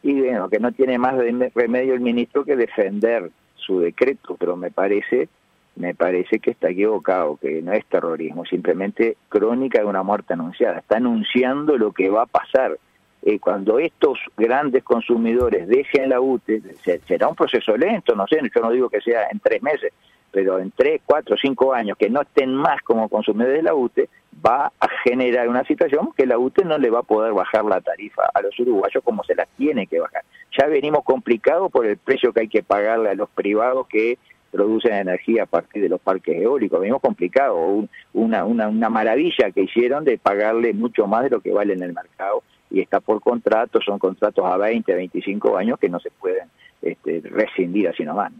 Y 0.02 0.20
bueno, 0.20 0.48
que 0.48 0.58
no 0.58 0.72
tiene 0.72 0.98
más 0.98 1.14
remedio 1.54 1.94
el 1.94 2.00
ministro 2.00 2.44
que 2.44 2.56
defender 2.56 3.30
su 3.56 3.80
decreto, 3.80 4.36
pero 4.38 4.56
me 4.56 4.70
parece 4.70 5.28
me 5.76 5.94
parece 5.94 6.38
que 6.38 6.50
está 6.50 6.70
equivocado, 6.70 7.36
que 7.36 7.62
no 7.62 7.72
es 7.72 7.84
terrorismo, 7.86 8.44
simplemente 8.44 9.16
crónica 9.28 9.80
de 9.80 9.84
una 9.84 10.02
muerte 10.02 10.32
anunciada. 10.32 10.78
Está 10.78 10.96
anunciando 10.96 11.76
lo 11.76 11.92
que 11.92 12.08
va 12.08 12.22
a 12.22 12.26
pasar. 12.26 12.78
Eh, 13.22 13.38
cuando 13.38 13.78
estos 13.78 14.18
grandes 14.36 14.84
consumidores 14.84 15.68
dejen 15.68 16.10
la 16.10 16.20
UTE, 16.20 16.62
será 17.06 17.28
un 17.28 17.34
proceso 17.34 17.76
lento, 17.76 18.14
no 18.14 18.26
sé, 18.26 18.40
yo 18.54 18.60
no 18.62 18.70
digo 18.70 18.88
que 18.88 19.00
sea 19.00 19.26
en 19.30 19.40
tres 19.40 19.62
meses, 19.62 19.92
pero 20.30 20.58
en 20.58 20.70
tres, 20.70 21.00
cuatro, 21.04 21.36
cinco 21.36 21.74
años 21.74 21.96
que 21.98 22.08
no 22.08 22.22
estén 22.22 22.54
más 22.54 22.80
como 22.82 23.08
consumidores 23.08 23.56
de 23.56 23.62
la 23.62 23.74
UTE, 23.74 24.08
va 24.46 24.70
a 24.78 24.88
generar 25.02 25.48
una 25.48 25.64
situación 25.64 26.10
que 26.16 26.26
la 26.26 26.38
UTE 26.38 26.64
no 26.64 26.78
le 26.78 26.90
va 26.90 27.00
a 27.00 27.04
poder 27.04 27.32
bajar 27.32 27.64
la 27.64 27.80
tarifa 27.80 28.22
a 28.32 28.42
los 28.42 28.58
uruguayos 28.60 29.02
como 29.02 29.24
se 29.24 29.34
la 29.34 29.46
tiene 29.56 29.86
que 29.86 29.98
bajar. 29.98 30.22
Ya 30.58 30.66
venimos 30.66 31.04
complicados 31.04 31.70
por 31.72 31.86
el 31.86 31.96
precio 31.96 32.32
que 32.32 32.40
hay 32.40 32.48
que 32.48 32.62
pagarle 32.62 33.10
a 33.10 33.14
los 33.14 33.28
privados 33.30 33.86
que 33.88 34.18
producen 34.56 34.94
energía 34.94 35.42
a 35.42 35.46
partir 35.46 35.82
de 35.82 35.90
los 35.90 36.00
parques 36.00 36.34
eólicos. 36.34 36.80
Venimos 36.80 37.02
complicado, 37.02 37.86
una, 38.14 38.44
una, 38.44 38.68
una 38.68 38.88
maravilla 38.88 39.50
que 39.50 39.62
hicieron 39.62 40.04
de 40.04 40.16
pagarle 40.16 40.72
mucho 40.72 41.06
más 41.06 41.24
de 41.24 41.30
lo 41.30 41.40
que 41.40 41.52
vale 41.52 41.74
en 41.74 41.82
el 41.82 41.92
mercado 41.92 42.42
y 42.70 42.80
está 42.80 43.00
por 43.00 43.20
contrato, 43.20 43.80
son 43.84 43.98
contratos 43.98 44.44
a 44.46 44.56
20, 44.56 44.94
25 44.94 45.56
años 45.58 45.78
que 45.78 45.90
no 45.90 46.00
se 46.00 46.10
pueden 46.10 46.48
este, 46.80 47.20
rescindir 47.24 47.88
así 47.88 48.02
nomás. 48.02 48.32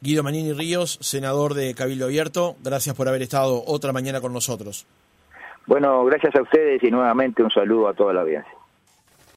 Guido 0.00 0.24
Manini 0.24 0.52
Ríos, 0.52 0.98
senador 1.00 1.54
de 1.54 1.72
Cabildo 1.74 2.06
Abierto, 2.06 2.56
gracias 2.62 2.96
por 2.96 3.08
haber 3.08 3.22
estado 3.22 3.62
otra 3.66 3.92
mañana 3.92 4.20
con 4.20 4.32
nosotros. 4.32 4.86
Bueno, 5.66 6.04
gracias 6.04 6.34
a 6.34 6.42
ustedes 6.42 6.82
y 6.82 6.90
nuevamente 6.90 7.42
un 7.42 7.50
saludo 7.50 7.88
a 7.88 7.94
toda 7.94 8.12
la 8.12 8.20
audiencia. 8.22 8.52